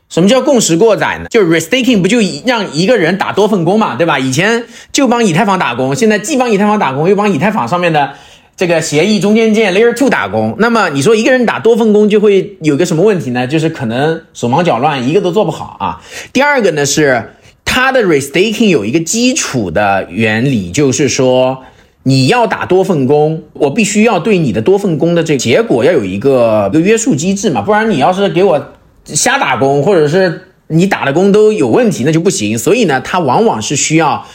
[0.08, 1.26] 什么叫共识过载呢？
[1.28, 4.18] 就是 restaking 不就让一个人打多份工嘛，对吧？
[4.18, 8.14] 以前就帮以太坊打工，现在既帮以太坊打工，又帮以太坊上面的。
[8.56, 13.46] 这个协议中间件 Layer Two 打工，那么你说一个人打多份工就会有个什么问题呢？
[13.46, 16.00] 就是可能手忙脚乱，一个都做不好啊。
[16.32, 17.32] 第二个呢是
[17.66, 21.64] 它的 restaking 有一个基础的原理，就是说
[22.04, 28.72] 你要打多份工，我必须要对你的多份工的这个结果要有一个一个约束机制嘛，不然你要是给我
[29.04, 32.56] 瞎打工，或者是你打的工都有问题，那就不行。
[32.56, 34.26] 所以呢，它往往是需要。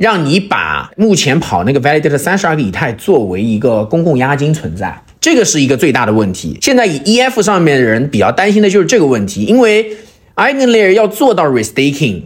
[0.00, 6.56] 让你把目前跑那个 validator 三十二个以太作为一个公共押金存在，这个是一个最大的问题。
[6.62, 9.94] 现在以 EF 上面的人比较担心的就是这个问题，因为
[10.36, 12.22] EigenLayer 要做到 restaking。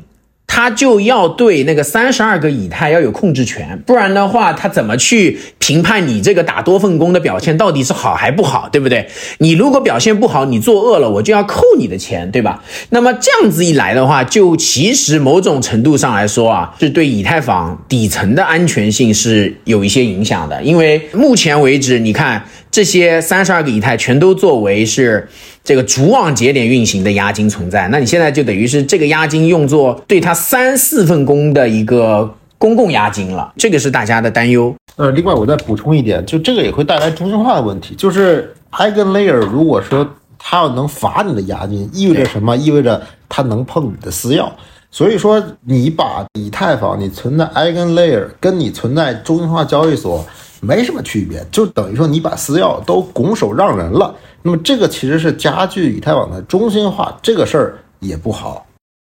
[0.54, 9.08] 他就要对那个三十二个以太要有控制权，不然的话，他怎么去评判你这个打多份工的表现到底是好还不好，对不对？
[9.38, 12.62] 你如果表现不好，你作恶了，我就要扣你的钱，对吧？
[12.90, 25.28] 那么这样子一来的话，就其实某种程度上来说啊，是对以太坊底层的安全性是有一些影响的，因为目前为止，你看这些三十二个以太全都作为是。
[25.64, 34.74] 这个主网节点运行的押金存在，那你现在就等于是这个押金用作对它三四份工的一个公共押金了，这个是大家的担忧。
[34.96, 40.06] 呃，另外我再补充一点，就这个也会带来中心化的问题，就是 EigenLayer 如果说
[40.38, 42.54] 它要能罚你的押金，意味着什么？
[42.54, 44.46] 意味着它能碰你的私钥。
[44.90, 50.24] 所以说，你把以太坊你存在 EigenLayer 跟你存在中心化交易所
[50.64, 54.14] 没什么区别，就等于说你把私钥都拱手让人了。
[54.42, 58.66] 那么这个其实是加剧以太网的中心化，这个事儿也不好。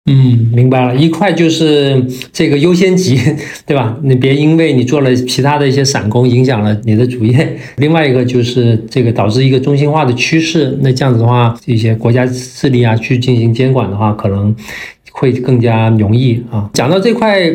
[0.09, 0.95] 嗯，明白了。
[0.95, 3.19] 一块就是这个优先级，
[3.65, 3.97] 对吧？
[4.03, 7.57] 你别因为你做了其他的一些散工，影响了你的主业。
[7.77, 10.77] 另外一个就是这个导致一个中心化的趋势。
[10.81, 14.55] 那这样子的话，一些国家势力啊去进行监管的话，可能
[15.11, 16.69] 会更加容易啊。
[16.73, 17.51] 讲到这块。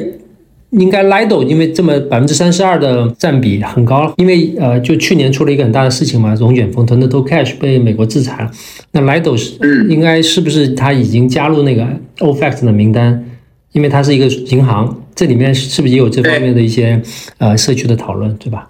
[0.70, 8.50] 应该 Lido 因为这么百分之三十二的占比很高，因为呃，就去年出了一个很大的事情嘛，龙卷风 Tornado Cash 被美国制裁了。
[8.92, 11.86] 那 Lido 是应该是不是他已经加入那个
[12.18, 13.26] OFAC 的名单？
[13.72, 17.00] 因为它是一个银行，这里面是不是也有这方面的一些
[17.38, 18.68] 呃社区的讨论，对吧？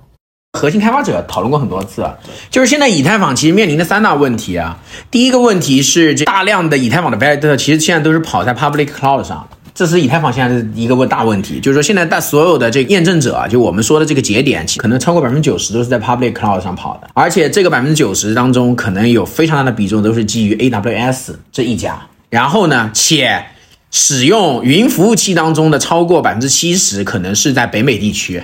[0.58, 2.04] 核心开发者讨论过很多次，
[2.50, 4.78] 就是现在以太坊其实面临的三大问题啊。
[5.10, 9.48] 第一个问题是，这大量的以太坊的 validator 其实现在都是跑在 public cloud 上，
[9.80, 11.58] 这是以太坊现在的一个问大问题。
[11.58, 21.98] 就是说，现在大所有的这个验证者，就我们说的这个节点，可能超过百分之九十都是在 public cloud 上跑的，而且这个百分之九十当中，可能有非常大的比重都是基于 AWS 这一家。
[22.28, 23.42] 然后呢，且
[23.90, 28.42] 使用云服务器当中的超过百分之七十，可能是在北美地区。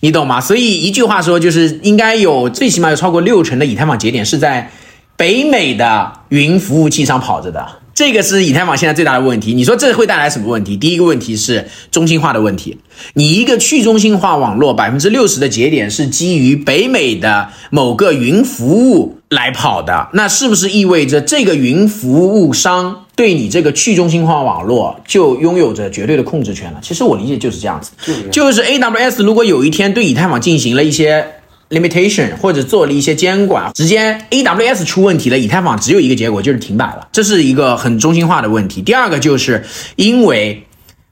[0.00, 0.40] 你懂吗？
[0.40, 4.70] 所以一句话说，就是应该有最起码有超过六成的以太坊节点是在
[5.14, 7.68] 北美的云服务器上跑着的。
[7.94, 9.54] 这个是以太坊现在最大的问题。
[9.54, 10.76] 你说这会带来什么问题？
[10.76, 12.76] 第一个问题是中心化的问题。
[13.14, 26.80] 你一个去中心化网络，百分之六十的节点是基于北美的某个云服务来跑的，那是不是意味着这个云服务商对你这个去中心化网络就拥有着绝对的控制权了？
[26.82, 27.92] 其实我理解就是这样子，
[28.30, 31.24] 就是 AWS 如果有一天对以太坊进行了一些。
[31.70, 38.82] Limitation 或者做了一些监管，直接 AWS 出问题了，以太坊只有一个结果就是停摆了，这是一个很中心化的问题。
[38.82, 39.64] 第二个就是
[39.96, 40.64] 因为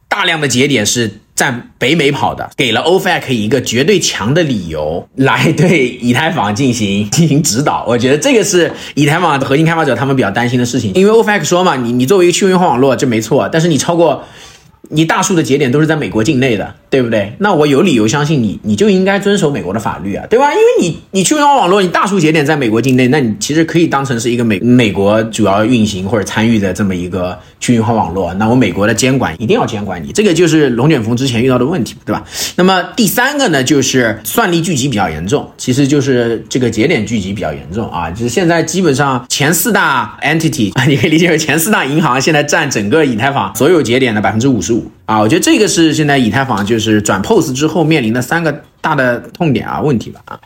[0.09, 7.84] 大量的节点是在北美跑的，给了 OFAC 一个绝对强的理由来对以太坊进行进行指导。
[7.88, 14.22] 我觉得这个是以太坊的核心开发者他们比较担心的事情，因为 OFAC 说嘛，你你作为一个去中心化网络这没错，但是你超过。
[14.95, 17.32] 你大数的节点都是在美国境内的，对不对？
[17.38, 20.53] 那我有理由相信你，你就应该遵守美国的法律啊，对吧？
[20.53, 28.34] 因为你你去用网络，你大数节点在美国境内，那你其实可以当成是一个美美国主要运行或者参与的这么一个去中心化网络。
[28.34, 32.22] 那我美国的监管一定要监管你，这个就是龙卷风之前遇到的问题，对吧？
[32.57, 44.82] 那么第三个呢，就是算力聚集比较严重，其实就是这个节点聚集比较严重啊，就是现在基本上前四大 entity，啊你可以理解为前四大银行现在占整个以太坊所有节点的百分之五十五。
[45.07, 50.39] 啊，我觉得这个是现在以太坊就是转 POS 之后面临的三个大的痛点啊问题吧啊。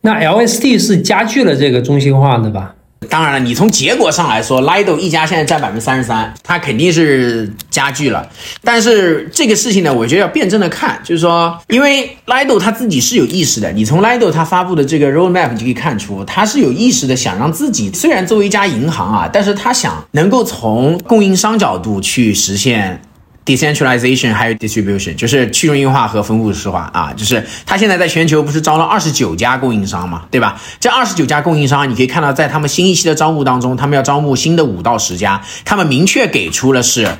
[0.00, 2.72] 那 LSD 是加剧了这个中心化的吧？
[3.10, 8.26] 当然了，你从结果上来说，Lido 一家现在占百分之三十三，它肯定是加剧了。
[8.62, 23.00] 但是这个事情呢，我觉得要辩证的看，就是说，因为 Lido 它自己是有意识的，你从 Lido 它发布的这个 roadmap 就可以看出，它是有意识的想让自己虽然作为一家银行啊，但是它想能够从供应商角度去实现。
[23.46, 30.60] Decentralization 还有 distribution，就是去中心化和分布式化啊，就是它现在在全球不是招了二十九家供应商嘛，对吧？
[30.80, 37.16] 这二十九家供应商，你可以看到，在他们新一期的招募当中，他们要招募新的五到十家，他们明确给出了是，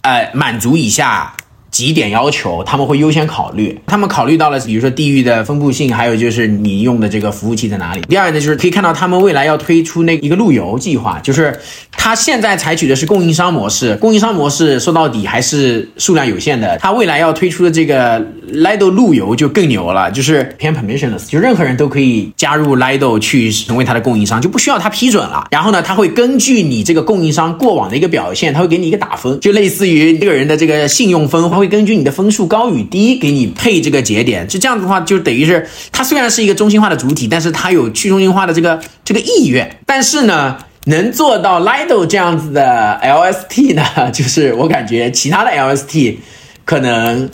[0.00, 1.34] 呃，满足以下。
[1.72, 8.02] 几点要求他们会优先考虑，他们考虑到了，比如说地域的分布性，还有就是你用的这个服务器在哪里。
[8.02, 11.58] 第二呢，就是可以看到他们未来要推出那一个路由计划，就是
[11.90, 16.76] 他现在采取的是供应商模式，供应商模式说到底还是数量有限的。
[16.78, 18.20] 他未来要推出的这个
[18.52, 25.46] Lido 路由就更牛了，就是偏 permissionless，就任何人都可以加入 Lido 去成为他的供应商，就不需要他批准了。
[25.50, 31.42] 然后呢，他会根据你这个供应商过往的一个表现，他会给你一个打分，就类似于这个人的这个信用分。
[31.62, 39.78] 会根据你的分数高与低给你配这个节点，就这样子的话，就等于是它虽然是一个中心化的主体，但是它有去中心化的这个这个意愿。
[39.86, 46.16] 但是呢，能做到 Lido 这样子的 LST 呢， 就是我感觉其他的 LST
[46.64, 47.30] 可能。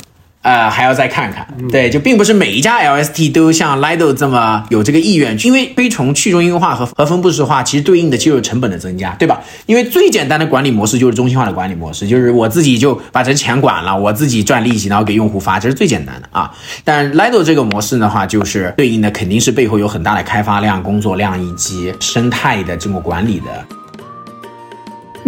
[0.48, 9.42] 呃，还要再看看，对，就并不是每一家 LST 都像 Lido 这么有这个意愿，因为推崇去中心化和和分布式化，其实对应的就是成本的增加，对吧？
[9.66, 16.50] 因为最简单的管理模式就是中心化的管理模式，就是我自己就把这钱管了，我自己赚利息，然后给用户发，这是最简单的啊。
[16.82, 23.66] 但 Lido 这个模式的话，就是对应的肯定是背后有很大的开发量、工作量以及生态的这么管理的。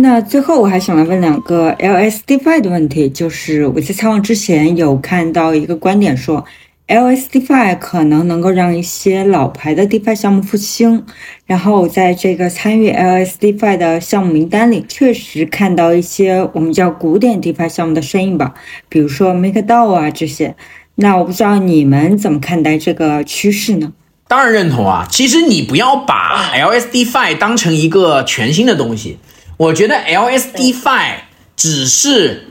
[0.03, 6.45] 那最后我还想来问两个 LSDFi 的问题，就是我在采访之前有看到一个观点说
[6.89, 11.05] ，LSDFi 可能能够让一些老牌的 DeFi 项目复兴，
[11.47, 18.55] 然后在这个参与 LSDFi 的项目名单里，确实看到一些我们叫古典 DeFi 项目的身影吧，
[18.89, 20.55] 比如说 MakerDAO 啊这些。
[20.97, 23.93] 那我不知道你们怎么看待这个趋势呢？
[24.29, 29.19] 当然认同啊，其实你不要把 LSDFi 当成一个全新的东西。
[29.61, 31.17] 我觉得 LSDFi
[31.55, 32.49] 只是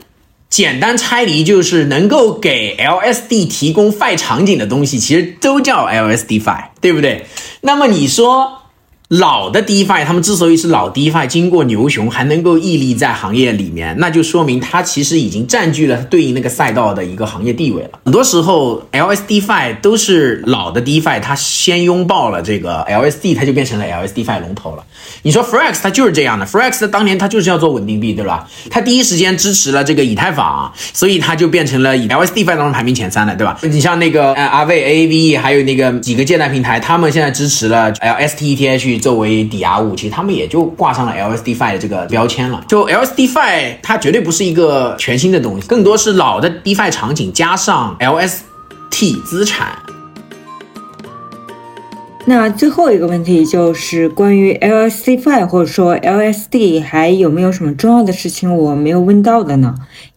[0.48, 7.26] 简单拆离，就是能够给 LSD 提供 Fi 场景的东西，其实都叫 LSDFi，对不对？
[7.62, 8.59] 那么你说
[9.10, 17.98] 老的 DeFi，他们之所以是老 DeFi，经过牛熊还能够屹立在行业里面，那就说明它其实已经占据了对应那个赛道的一个行业地位了。
[18.04, 24.84] 很多时候，LSDFi 都是老的 DeFi，它先拥抱了这个 LSD，它就变成了 LSDFi 龙头了。
[25.22, 28.48] 你说 Frex 它就是这样的，Frex 当年它就是要做稳定币，对吧？
[28.70, 33.58] 它第一时间支持了这个以太坊，所以它就变成了以 LSDFi 当中排名前三的，对吧？
[33.62, 38.99] 你像那个呃 a v AAV，还有那个几个借贷平台，他们现在支持了 LSTETH。
[39.00, 42.62] 作为抵押物，其实他们也就挂上了 LSDFi 的这个标签了。
[42.68, 49.76] 就 LSDFi，它绝对不是一个全新的东西，更多是老的 DeFi 场景加上 LST 资产。
[52.26, 59.74] 那最后一个问题就是关于 LSDFi 或者说 LSD 还有没有什么重要的事情我没有问到的呢？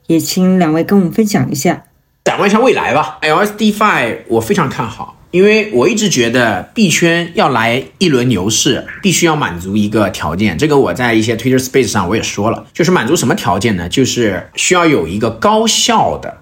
[0.08, 1.84] 也请两位跟我们分享一下。
[2.26, 5.16] 展望一下未来吧，LSDFi 我非常看好。
[5.34, 10.56] 因为我一直觉得币圈要来一轮牛市，必须要满足一个条件。
[10.56, 13.90] 这个我在一些 Twitter Space 上我也说了，就是满足什么条件呢？
[13.90, 16.38] 就是需要有一个高效的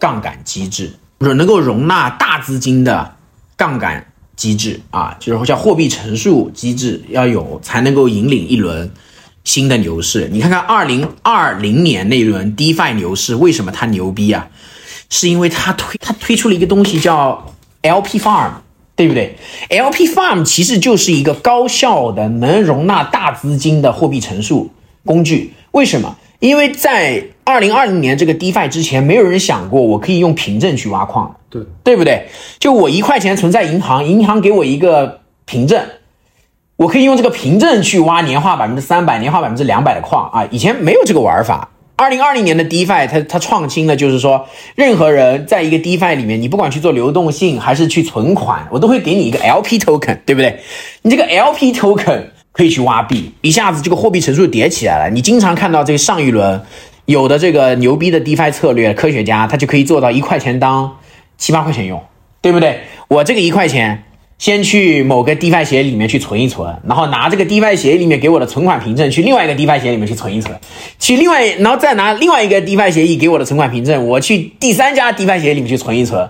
[0.00, 0.90] 杠杆机制，
[1.20, 3.14] 是能够容纳大资金的
[3.56, 4.04] 杠杆
[4.34, 8.90] 机制啊，就是叫货币乘数机制要有，才能够引领一轮
[9.44, 10.28] 新的牛市。
[10.32, 14.48] 你看看二零二零年那一轮 DeFi 牛市，为什么它牛逼啊？
[15.08, 17.54] 是因为它推它推出了一个东西叫。
[17.82, 18.50] LP Farm，
[18.96, 19.36] 对不对
[19.70, 24.70] ？LP Farm 其实就是一个高效的能容纳大资金的货币乘数
[25.04, 25.54] 工具。
[25.72, 26.16] 为什么？
[26.40, 32.28] 因为在二零二零年这个 DeFi 之前，没有人想过我可以用凭证去挖矿，对对不对？
[32.58, 35.82] 就我一块钱存在银行，银行给我一个凭证，
[36.76, 40.46] 我可以用这个凭证去挖年化百分之三百、年化百分之两百的矿啊！
[40.50, 41.68] 以前没有这个玩法。
[41.98, 50.60] 二零二零年的 DeFi，它它创新的就是说，任何人在一个 DeFi 里面，你不管去做流动性还是去存款，我都会给你一个 LP token，对不对？
[51.02, 55.10] 你这个 LP token 可以去挖币，一下子这个货币乘数叠起来了。
[55.10, 56.62] 你经常看到这个上一轮
[57.06, 60.98] 有的这个牛逼的 DeFi 策略，科学家他就可以做到一块钱当
[61.36, 62.00] 七八块钱用，
[62.40, 62.78] 对不对？
[63.08, 64.04] 我这个一块钱。
[64.38, 70.56] 先去某个 DeFi 协议里面去存一存，然后拿这个 DeFi 协议里面给我的存款凭证去另外一个 DeFi 协议里面去存一存，
[71.00, 76.28] 去另外，然后再拿另外一个 DeFi 协议给我的存款凭证，我去第三家 DeFi 协议里面去存一存，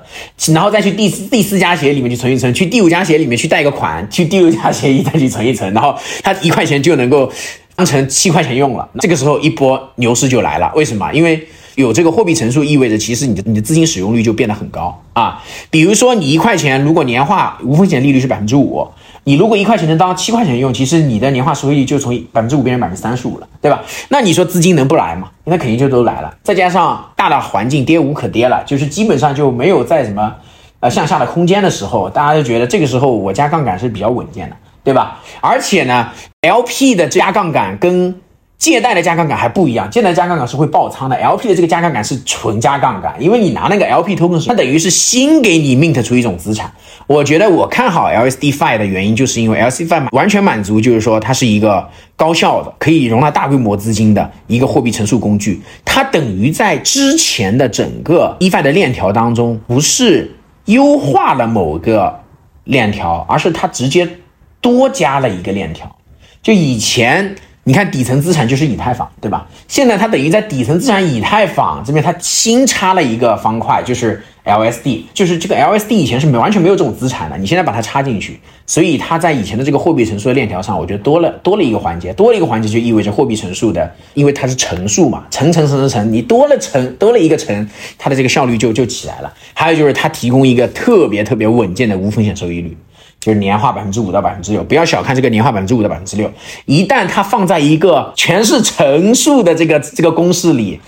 [0.55, 7.31] 然后再去第第四家协议里面去存一存，去第五家协议里面去贷个款，去第六家协议再去存一存，然后它一块钱就能够
[7.77, 8.89] 当成七块钱用了。
[9.01, 11.13] 这个时候一波牛市就来了，为什么？
[11.13, 11.47] 因为。
[11.79, 15.41] 有这个货币乘数意味着，其实你的你的资金使用率就变得很高啊。
[15.71, 18.85] 比如说，你一块钱如果年化无风险利率是百分之五，
[19.23, 23.81] 你如果一块钱能当七块钱用，其实你的年化收益率就从百分之五变成百分之三十五了，对吧？
[24.09, 25.31] 那你说资金能不来吗？
[25.45, 26.37] 那肯定就都来了。
[26.43, 30.35] 再加上大的环境跌无可跌了，就是基本上就没有再什么
[30.81, 35.21] 呃向下的空间的时候，大家就觉得这个时候我加杠杆是比较稳健的，对吧？
[35.41, 36.09] 而且呢
[36.43, 38.21] ，LP 的加杠杆跟
[38.59, 46.71] 借贷的加杠杆还不一样，借贷加杠杆是会爆仓的，LP 的这个加杠杆是纯加杠杆，因为你拿那个 LP token，它等于是新给你 mint 出一种资产。
[47.07, 55.63] 我觉得我看好 LSDFi 的原因，就是因为 LSDFi 完全满足，就是说它是一个高效的，可以容纳大规模资金的一个货币乘数工具。
[55.85, 62.21] 它等于在之前的整个 EFI 的链条当中，不是优化了某个
[62.65, 64.09] 链条，而是它直接
[64.61, 65.97] 多加了一个链条。
[66.43, 67.37] 就以前。
[67.69, 69.47] 你看底层资产就是以太坊，对吧？
[69.69, 89.31] 现在它等于在底层资产以太坊这边，它新插了一个方块，就是 LSD，就是这个 LSD 以前是没完全没有这种资产的，你现在把它插进去，所以它在以前的这个货币乘数的链条上，我觉得多了多了一个环节，多了一个环节就意味着货币乘数的，因为它是乘数嘛，乘乘乘乘乘，你多了乘多了一个乘，它的这个效率就就起来了。
[89.53, 92.75] 还有就是它提供一个特别特别稳健的无风险收益率。
[93.29, 96.33] 就是年化百分之五到百分之六，不要小看这个年化百分之五到百分之六。
[96.65, 100.81] 一旦它放在一个全是乘数的这个这个公式里，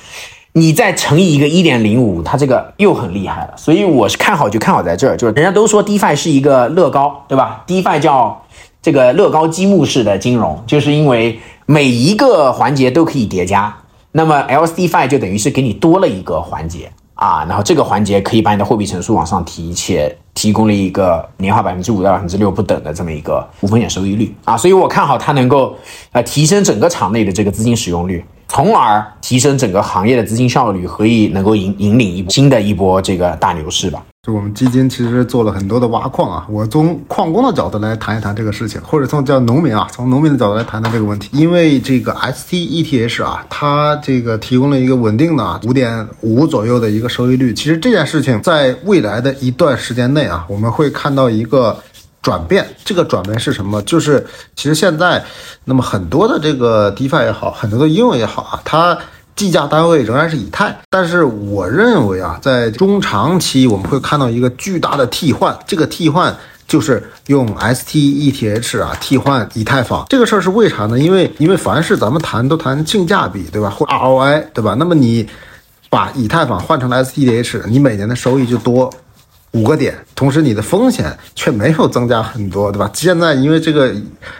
[0.54, 3.52] 你再乘以一个一点零五，它这个又很厉害了。
[3.58, 5.18] 所以我是看好，就看好在这儿。
[5.18, 8.42] 就是人家都说 DeFi 是一个乐高，对吧？DeFi 叫
[8.80, 13.76] 这个乐高积木式的金融，就是因为每一个环节都可以叠加。
[14.12, 16.90] 那么 LSDFi 就等于是给你多了一个环节。
[17.20, 25.76] 啊，然后这个环节可以把你的货币乘数往上提，且提供了一个年化百分之五到百分之六不等的这么一个无风险收益率啊，所以我看好它能够
[26.12, 34.02] 呃提升整个场内的这个资金使用率，从而提升整个行业的资金效率，可以能够引引领一新的一波这个大牛市吧。
[34.22, 41.30] 就我们基金其实做了很多的挖矿啊，我从矿工的角度来谈一谈这个事情，或者从叫农民啊，从农民的角度来谈谈这个问题。
[41.32, 47.54] 因为这个 STETH 啊，它这个提供了一个稳定的五点五左右的一个收益率。
[47.54, 51.74] 其实这件事情在未来的一段时间内啊，我们会看到一个
[52.20, 52.66] 转变。
[52.84, 53.80] 这个转变是什么？
[53.84, 55.24] 就是其实现在，
[55.64, 58.98] 那么很多的这个 DeFi 也好，很多的应用也好啊，它
[59.40, 60.76] 计价单位仍然是以太。
[60.90, 66.36] 但是我认为啊，在中长期我们会看到一个巨大的替换，这个替换。
[66.68, 70.96] 就是用 stETH 啊替换以太坊，这个事儿是为啥呢？
[70.96, 73.68] 因为因为凡是咱们谈都谈性价比，对吧？
[73.68, 74.76] 或 ROI，对吧？
[74.78, 75.28] 那么你
[75.88, 78.88] 把以太坊换成了 stETH，你每年的收益就多。
[79.52, 82.88] 五个点，同时你的风险却没有增加很多，对吧？
[82.94, 83.92] 现在因为这个，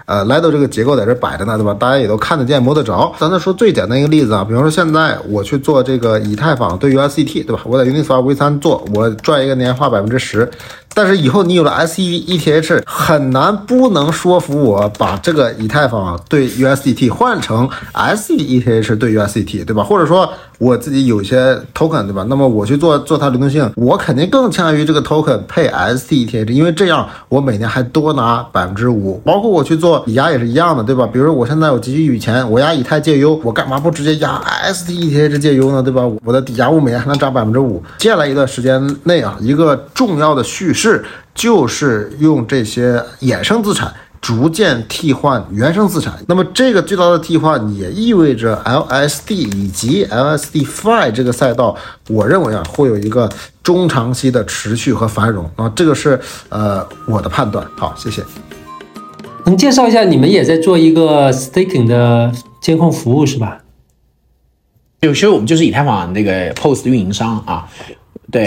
[0.07, 1.75] 呃来到这个结构在这摆着呢，对吧？
[1.75, 3.13] 大家也都看得见、摸得着。
[3.19, 7.63] 咱再说最简单一个例子啊，比方说现在我去做这个以太坊对 USDT，对吧？
[7.65, 10.49] 我在 Uniswap V3 做，我赚一个年化百分之十。
[10.95, 19.83] 但是以后你有了 stETH，很难不能说服我把这个以太坊对 USDT 换成 stETH 对 USDT，对吧？
[19.83, 20.31] 或者说。
[20.61, 22.23] 我自己有些 token 对吧？
[22.29, 29.19] 那么我去做做它流动性，我肯定更倾向于这个 token 配 stETH，因为这样我每年还多拿百分之五。
[29.25, 31.09] 包括我去做抵押也是一样的，对吧？
[31.11, 34.39] 比如说我现在我急需一笔钱，我押以太借优，我干嘛不直接押
[34.71, 35.83] stETH 借优呢？
[35.83, 36.03] 对吧？
[36.27, 37.83] 我的抵押物每年还能涨百分之五。
[37.97, 40.80] 接下来一段时间内啊，一个重要的叙事
[41.35, 43.93] 就是用这些衍生资产。
[44.23, 51.75] 逐渐替换原生资产，那么这个巨大的替换也意味着 LSD 以及 LSDFi 这个赛道，
[52.07, 53.27] 我认为啊会有一个
[53.63, 56.21] 中长期的持续和繁荣啊，这个是
[56.51, 57.67] 呃我的判断。
[57.79, 58.23] 好，谢谢。
[59.47, 63.63] 能介绍一下你们也在做一个 staking 的监控服务是吧？
[65.01, 67.67] 有时候我们就是以太坊那个 POS 运营商啊。
[68.31, 68.47] 对，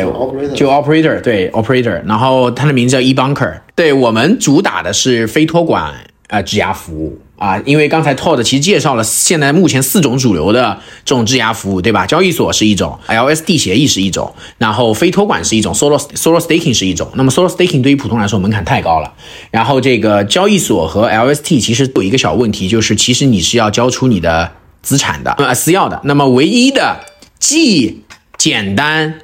[0.55, 3.59] 就 operator，对 operator，然后它的名字叫 eBunker。
[3.75, 5.93] 对我们主打的是非托管
[6.27, 12.05] 呃质押服务啊，因为刚才 Todd 其实介绍了现在目前四种主流的这种质押服务，对吧？
[12.05, 17.09] 交易所是一种，LSD 协议是一种，然后非托管是一种，Solo Solo Staking 是一种。
[17.15, 19.11] 那么 Solo Staking 对于普通来说门槛太高了。
[19.51, 24.49] 然后这个交易所和 LST 其实有一个小问题，就是其实你是要交出你的
[24.81, 25.99] 资产的，呃私钥的。
[26.05, 26.99] 那么唯一的
[27.39, 28.03] 既
[28.37, 29.15] 简单。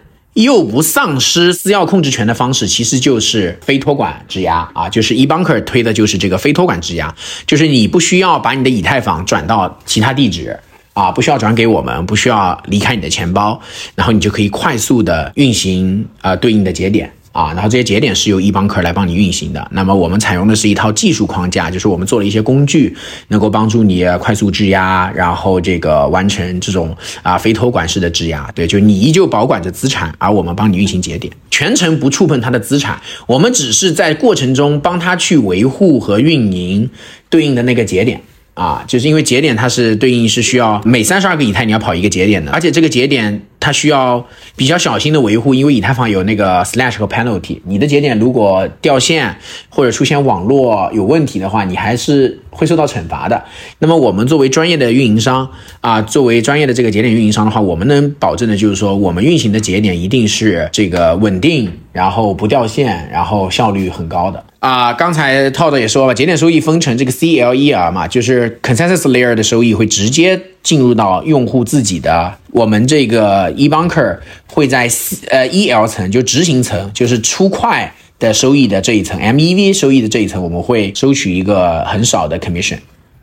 [0.44, 7.14] 又不丧失私钥控制权的方式，其实就是非托管质押啊，就是 eBunker 推的就是这个非托管质押，
[7.46, 10.58] 就是你不需要把你的以太坊转到其他地址
[10.94, 13.60] 啊，不需要转给我们，不需要离开你的钱包，
[13.96, 17.12] 然后你就可以快速的运行呃对应的节点。
[17.40, 19.66] 啊，然后这些节点是由 eBanker 来帮你运行的。
[19.72, 22.94] 那么我们采用的是一套技术框架，就是我们做了一些工具，
[23.30, 28.52] 能够帮助你快速质押，然后这个完成这种啊非托管式的质押。
[28.54, 36.90] 对，就你依旧保管着资产，而我们帮你运行节点，全程不触碰它的资产，我们只是在过程中帮他去维护和运营
[37.30, 38.22] 对应的那个节点。
[38.56, 49.36] 啊，就是因为节点它是对应是需要每三十二个以太你要跑一个节点的，而且这个节点它需要比较小心的维护，因为以太坊有那个 slash 和 penalty，你的节点如果掉线
[49.70, 53.43] 或者出现网络有问题的话，你还是会受到惩罚的。
[53.80, 55.49] 那么我们作为专业的运营商
[55.82, 64.44] 啊，作为专业的这个节点运营商的话，我们能保证的就是说，我们运行的节点一定是这个稳定，然后不掉线，然后效率很高的。
[64.60, 74.18] 啊，刚才套的也说了，节点收益分成这个 CLER 嘛，就是 consensus layer 的收益会直接进入到用户自己的，我们这个 eBunker
[74.52, 74.90] 会在
[75.30, 82.80] 呃 EL 层，就执行层，就是出块的收益的这一层，MEV 收益的这一层，我们会收取一个很少的 commission。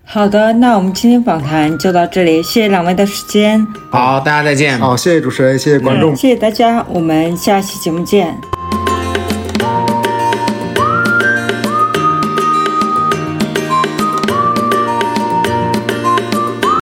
[0.08, 3.66] 好的，那我们今天访谈就到这里，谢谢两位的时间。
[3.90, 4.78] 好，大家再见。
[4.78, 8.34] 好，谢谢主持人，谢谢观众，谢谢大家，我们下期节目见。